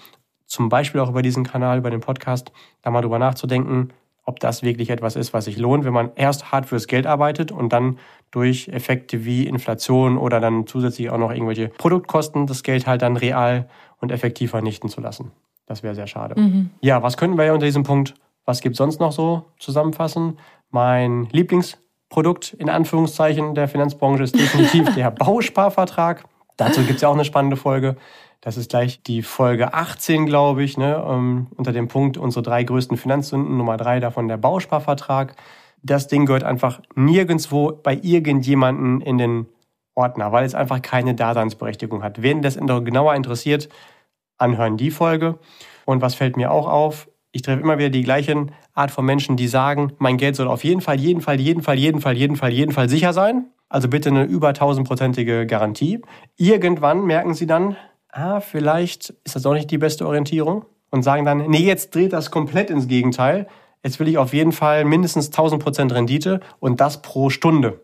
[0.48, 3.90] zum Beispiel auch über diesen Kanal, über den Podcast, da mal drüber nachzudenken,
[4.24, 7.50] ob das wirklich etwas ist, was sich lohnt, wenn man erst hart fürs Geld arbeitet
[7.52, 7.98] und dann
[8.30, 13.16] durch Effekte wie Inflation oder dann zusätzlich auch noch irgendwelche Produktkosten das Geld halt dann
[13.16, 13.68] real
[14.00, 15.30] und effektiv vernichten zu lassen.
[15.66, 16.38] Das wäre sehr schade.
[16.38, 16.70] Mhm.
[16.80, 20.38] Ja, was könnten wir ja unter diesem Punkt, was gibt es sonst noch so zusammenfassen?
[20.70, 26.24] Mein Lieblingsprodukt in Anführungszeichen der Finanzbranche ist definitiv der Bausparvertrag.
[26.58, 27.96] Dazu gibt es ja auch eine spannende Folge.
[28.40, 32.62] Das ist gleich die Folge 18, glaube ich, ne, ähm, unter dem Punkt unsere drei
[32.62, 33.56] größten Finanzsünden.
[33.56, 35.34] Nummer drei davon der Bausparvertrag.
[35.82, 39.46] Das Ding gehört einfach nirgendwo bei irgendjemanden in den
[39.94, 42.22] Ordner, weil es einfach keine Daseinsberechtigung hat.
[42.22, 43.68] Wen das genauer interessiert,
[44.38, 45.38] anhören die Folge.
[45.84, 47.08] Und was fällt mir auch auf?
[47.32, 50.64] Ich treffe immer wieder die gleichen Art von Menschen, die sagen, mein Geld soll auf
[50.64, 53.46] jeden Fall, jeden Fall, jeden Fall, jeden Fall, jeden Fall, jeden Fall sicher sein.
[53.68, 56.00] Also bitte eine über tausendprozentige Garantie.
[56.36, 57.76] Irgendwann merken sie dann,
[58.12, 62.12] ah, vielleicht ist das auch nicht die beste Orientierung und sagen dann, nee, jetzt dreht
[62.12, 63.46] das komplett ins Gegenteil.
[63.82, 67.80] Jetzt will ich auf jeden Fall mindestens 1000 Prozent Rendite und das pro Stunde.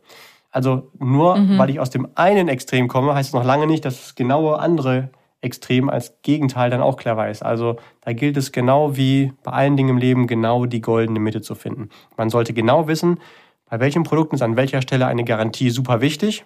[0.51, 1.59] Also nur mhm.
[1.59, 4.59] weil ich aus dem einen Extrem komme, heißt es noch lange nicht, dass das genaue
[4.59, 5.11] andere
[5.41, 7.43] Extrem als Gegenteil dann auch clever ist.
[7.43, 11.43] Also da gilt es genau wie bei allen Dingen im Leben genau die goldene Mitte
[11.43, 11.91] zu finden.
[12.17, 13.21] Man sollte genau wissen,
[13.69, 16.45] bei welchen Produkten ist an welcher Stelle eine Garantie super wichtig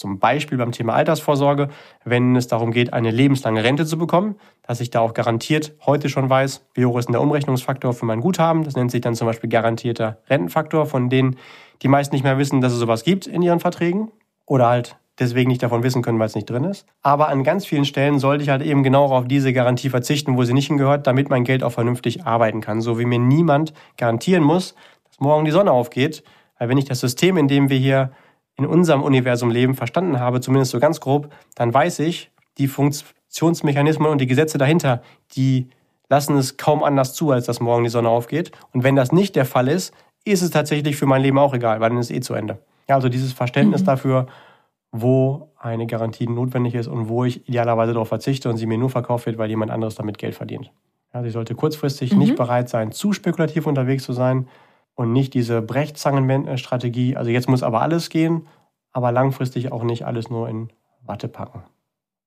[0.00, 1.68] zum Beispiel beim Thema Altersvorsorge,
[2.04, 6.08] wenn es darum geht, eine lebenslange Rente zu bekommen, dass ich da auch garantiert heute
[6.08, 8.64] schon weiß, wie hoch ist denn der Umrechnungsfaktor für mein Guthaben.
[8.64, 11.36] Das nennt sich dann zum Beispiel garantierter Rentenfaktor, von denen
[11.82, 14.10] die meisten nicht mehr wissen, dass es sowas gibt in ihren Verträgen
[14.46, 16.86] oder halt deswegen nicht davon wissen können, weil es nicht drin ist.
[17.02, 20.44] Aber an ganz vielen Stellen sollte ich halt eben genau auf diese Garantie verzichten, wo
[20.44, 22.80] sie nicht hingehört, damit mein Geld auch vernünftig arbeiten kann.
[22.80, 24.74] So wie mir niemand garantieren muss,
[25.04, 26.24] dass morgen die Sonne aufgeht.
[26.58, 28.12] Weil wenn ich das System, in dem wir hier
[28.60, 34.10] in unserem Universum leben, verstanden habe, zumindest so ganz grob, dann weiß ich, die Funktionsmechanismen
[34.10, 35.02] und die Gesetze dahinter,
[35.34, 35.68] die
[36.10, 38.52] lassen es kaum anders zu, als dass morgen die Sonne aufgeht.
[38.72, 39.94] Und wenn das nicht der Fall ist,
[40.24, 42.58] ist es tatsächlich für mein Leben auch egal, weil dann ist es eh zu Ende.
[42.88, 43.86] Ja, also dieses Verständnis mhm.
[43.86, 44.26] dafür,
[44.92, 48.90] wo eine Garantie notwendig ist und wo ich idealerweise darauf verzichte und sie mir nur
[48.90, 50.70] verkauft wird, weil jemand anderes damit Geld verdient.
[51.12, 52.18] Also ich sollte kurzfristig mhm.
[52.18, 54.48] nicht bereit sein, zu spekulativ unterwegs zu sein,
[55.00, 58.46] und nicht diese Brechzangenstrategie, also jetzt muss aber alles gehen,
[58.92, 60.68] aber langfristig auch nicht alles nur in
[61.06, 61.62] Watte packen.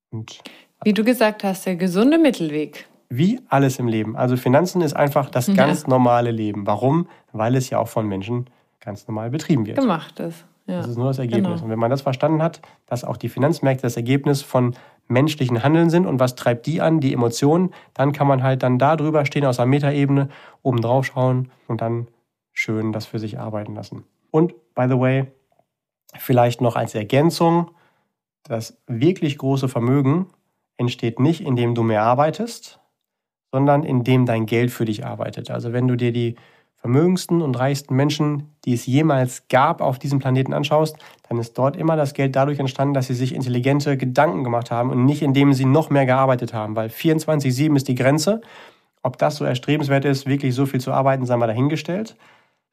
[0.10, 0.40] Und
[0.84, 2.88] Wie du gesagt hast, der gesunde Mittelweg.
[3.10, 4.16] Wie alles im Leben.
[4.16, 5.54] Also Finanzen ist einfach das ja.
[5.54, 6.66] ganz normale Leben.
[6.66, 7.08] Warum?
[7.32, 8.50] Weil es ja auch von Menschen
[8.80, 9.78] ganz normal betrieben wird.
[9.78, 10.44] Gemacht ist.
[10.66, 10.78] Ja.
[10.78, 11.52] Das ist nur das Ergebnis.
[11.52, 11.64] Genau.
[11.66, 14.74] Und wenn man das verstanden hat, dass auch die Finanzmärkte das Ergebnis von
[15.08, 18.80] menschlichen Handeln sind und was treibt die an, die Emotionen, dann kann man halt dann
[18.80, 20.30] da drüber stehen aus der Metaebene,
[20.64, 22.08] oben drauf schauen und dann
[22.64, 24.06] schön das für sich arbeiten lassen.
[24.32, 25.32] Und, by the way,
[26.18, 27.72] vielleicht noch als Ergänzung,
[28.44, 30.28] das wirklich große Vermögen
[30.78, 32.80] entsteht nicht, indem du mehr arbeitest,
[33.52, 35.52] sondern indem dein Geld für dich arbeitet.
[35.52, 36.36] Also wenn du dir die
[36.76, 40.98] vermögendsten und reichsten Menschen, die es jemals gab auf diesem Planeten anschaust,
[41.30, 44.90] dann ist dort immer das Geld dadurch entstanden, dass sie sich intelligente Gedanken gemacht haben
[44.90, 48.42] und nicht indem sie noch mehr gearbeitet haben, weil 24-7 ist die Grenze.
[49.02, 52.18] Ob das so erstrebenswert ist, wirklich so viel zu arbeiten, sei mal dahingestellt.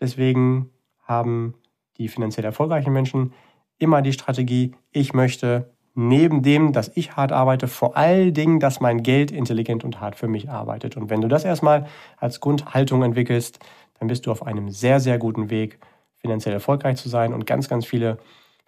[0.00, 0.70] Deswegen
[1.02, 1.54] haben
[1.98, 3.32] die finanziell erfolgreichen Menschen
[3.78, 8.80] immer die Strategie, ich möchte neben dem, dass ich hart arbeite, vor allen Dingen, dass
[8.80, 10.96] mein Geld intelligent und hart für mich arbeitet.
[10.96, 11.86] Und wenn du das erstmal
[12.16, 13.58] als Grundhaltung entwickelst,
[13.98, 15.78] dann bist du auf einem sehr, sehr guten Weg,
[16.16, 18.18] finanziell erfolgreich zu sein und ganz, ganz viele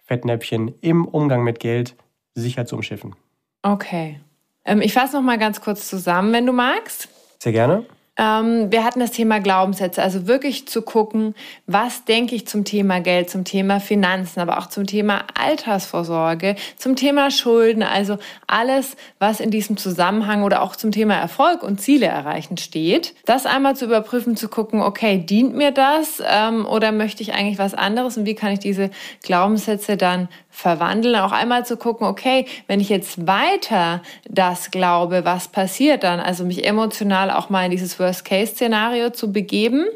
[0.03, 1.95] Fettnäpfchen im Umgang mit Geld
[2.35, 3.15] sicher zu umschiffen.
[3.61, 4.19] Okay.
[4.65, 7.09] Ähm, ich fasse noch mal ganz kurz zusammen, wenn du magst.
[7.39, 7.85] Sehr gerne.
[8.15, 11.33] Ähm, wir hatten das Thema Glaubenssätze, also wirklich zu gucken,
[11.65, 16.95] was denke ich zum Thema Geld, zum Thema Finanzen, aber auch zum Thema Altersvorsorge, zum
[16.95, 22.05] Thema Schulden, also alles, was in diesem Zusammenhang oder auch zum Thema Erfolg und Ziele
[22.05, 23.15] erreichen steht.
[23.25, 27.57] Das einmal zu überprüfen, zu gucken, okay, dient mir das ähm, oder möchte ich eigentlich
[27.57, 28.91] was anderes und wie kann ich diese
[29.23, 35.47] Glaubenssätze dann verwandeln, auch einmal zu gucken, okay, wenn ich jetzt weiter das glaube, was
[35.47, 39.87] passiert dann, also mich emotional auch mal in dieses Worst-Case-Szenario zu begeben.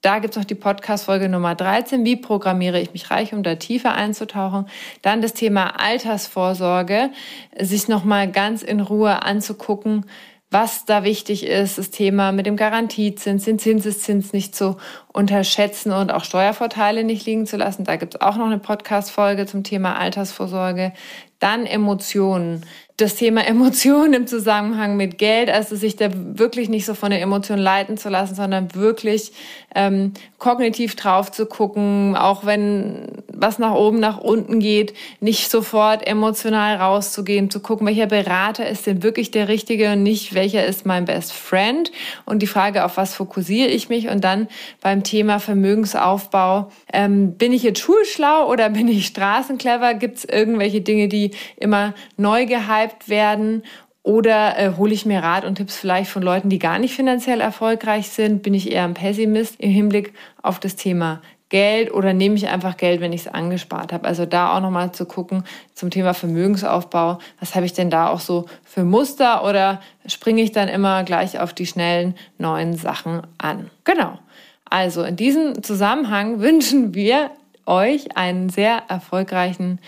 [0.00, 3.92] Da gibt's noch die Podcast-Folge Nummer 13, wie programmiere ich mich reich, um da tiefer
[3.92, 4.66] einzutauchen.
[5.02, 7.10] Dann das Thema Altersvorsorge,
[7.58, 10.06] sich nochmal ganz in Ruhe anzugucken,
[10.50, 14.78] was da wichtig ist, das Thema mit dem Garantiezins, den Zinseszins nicht zu
[15.12, 17.84] unterschätzen und auch Steuervorteile nicht liegen zu lassen.
[17.84, 20.92] Da gibt es auch noch eine Podcast-Folge zum Thema Altersvorsorge.
[21.38, 22.66] Dann Emotionen
[23.00, 27.22] das Thema Emotionen im Zusammenhang mit Geld, also sich da wirklich nicht so von der
[27.22, 29.32] Emotion leiten zu lassen, sondern wirklich
[29.74, 36.06] ähm, kognitiv drauf zu gucken, auch wenn was nach oben, nach unten geht, nicht sofort
[36.06, 40.86] emotional rauszugehen, zu gucken, welcher Berater ist denn wirklich der richtige und nicht welcher ist
[40.86, 41.90] mein Best Friend.
[42.26, 44.08] Und die Frage, auf was fokussiere ich mich?
[44.08, 44.48] Und dann
[44.80, 49.94] beim Thema Vermögensaufbau, ähm, bin ich jetzt schulschlau oder bin ich straßenclever?
[49.94, 53.62] Gibt es irgendwelche Dinge, die immer neu gehypt werden
[54.02, 57.40] oder äh, hole ich mir Rat und Tipps vielleicht von Leuten, die gar nicht finanziell
[57.40, 58.42] erfolgreich sind?
[58.42, 61.20] Bin ich eher ein Pessimist im Hinblick auf das Thema
[61.50, 64.06] Geld oder nehme ich einfach Geld, wenn ich es angespart habe?
[64.06, 65.44] Also da auch nochmal zu gucken
[65.74, 67.18] zum Thema Vermögensaufbau.
[67.40, 71.38] Was habe ich denn da auch so für Muster oder springe ich dann immer gleich
[71.38, 73.68] auf die schnellen neuen Sachen an?
[73.84, 74.18] Genau.
[74.64, 77.32] Also in diesem Zusammenhang wünschen wir
[77.66, 79.80] euch einen sehr erfolgreichen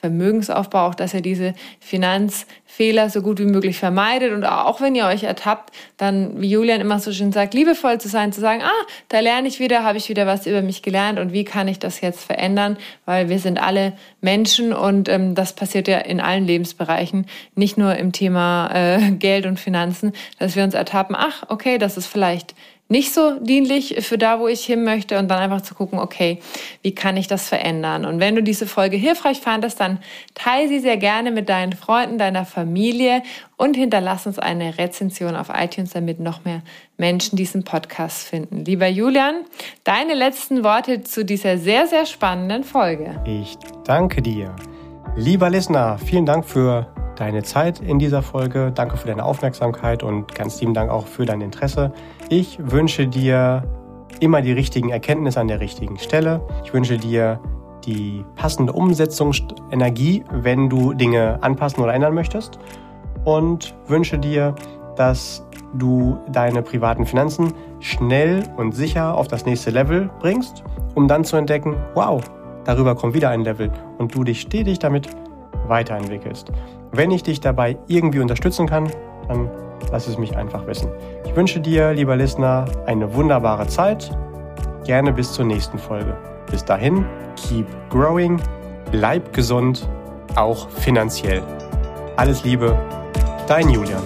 [0.00, 4.32] Vermögensaufbau, auch dass ihr diese Finanzfehler so gut wie möglich vermeidet.
[4.32, 8.08] Und auch wenn ihr euch ertappt, dann, wie Julian immer so schön sagt, liebevoll zu
[8.08, 11.18] sein, zu sagen, ah, da lerne ich wieder, habe ich wieder was über mich gelernt
[11.18, 12.76] und wie kann ich das jetzt verändern,
[13.06, 17.26] weil wir sind alle Menschen und ähm, das passiert ja in allen Lebensbereichen,
[17.56, 21.96] nicht nur im Thema äh, Geld und Finanzen, dass wir uns ertappen, ach, okay, das
[21.96, 22.54] ist vielleicht
[22.88, 26.40] nicht so dienlich für da, wo ich hin möchte und dann einfach zu gucken, okay,
[26.82, 28.06] wie kann ich das verändern?
[28.06, 29.98] Und wenn du diese Folge hilfreich fandest, dann
[30.34, 33.22] teile sie sehr gerne mit deinen Freunden, deiner Familie
[33.56, 36.62] und hinterlass uns eine Rezension auf iTunes, damit noch mehr
[36.96, 38.64] Menschen diesen Podcast finden.
[38.64, 39.44] Lieber Julian,
[39.84, 43.20] deine letzten Worte zu dieser sehr, sehr spannenden Folge.
[43.26, 44.56] Ich danke dir.
[45.14, 46.86] Lieber Listener, vielen Dank für
[47.16, 48.72] deine Zeit in dieser Folge.
[48.74, 51.92] Danke für deine Aufmerksamkeit und ganz lieben Dank auch für dein Interesse.
[52.30, 53.62] Ich wünsche dir
[54.20, 56.42] immer die richtigen Erkenntnisse an der richtigen Stelle.
[56.62, 57.40] Ich wünsche dir
[57.86, 62.58] die passende Umsetzungsenergie, wenn du Dinge anpassen oder ändern möchtest.
[63.24, 64.54] Und wünsche dir,
[64.96, 70.64] dass du deine privaten Finanzen schnell und sicher auf das nächste Level bringst,
[70.94, 72.22] um dann zu entdecken, wow,
[72.64, 75.08] darüber kommt wieder ein Level und du dich stetig damit
[75.66, 76.52] weiterentwickelst.
[76.92, 78.90] Wenn ich dich dabei irgendwie unterstützen kann,
[79.28, 79.48] dann
[79.90, 80.90] lass es mich einfach wissen.
[81.24, 84.10] Ich wünsche dir, lieber Listener, eine wunderbare Zeit.
[84.84, 86.16] Gerne bis zur nächsten Folge.
[86.50, 87.04] Bis dahin,
[87.36, 88.40] keep growing,
[88.90, 89.88] bleib gesund,
[90.34, 91.42] auch finanziell.
[92.16, 92.76] Alles Liebe,
[93.46, 94.02] dein Julian.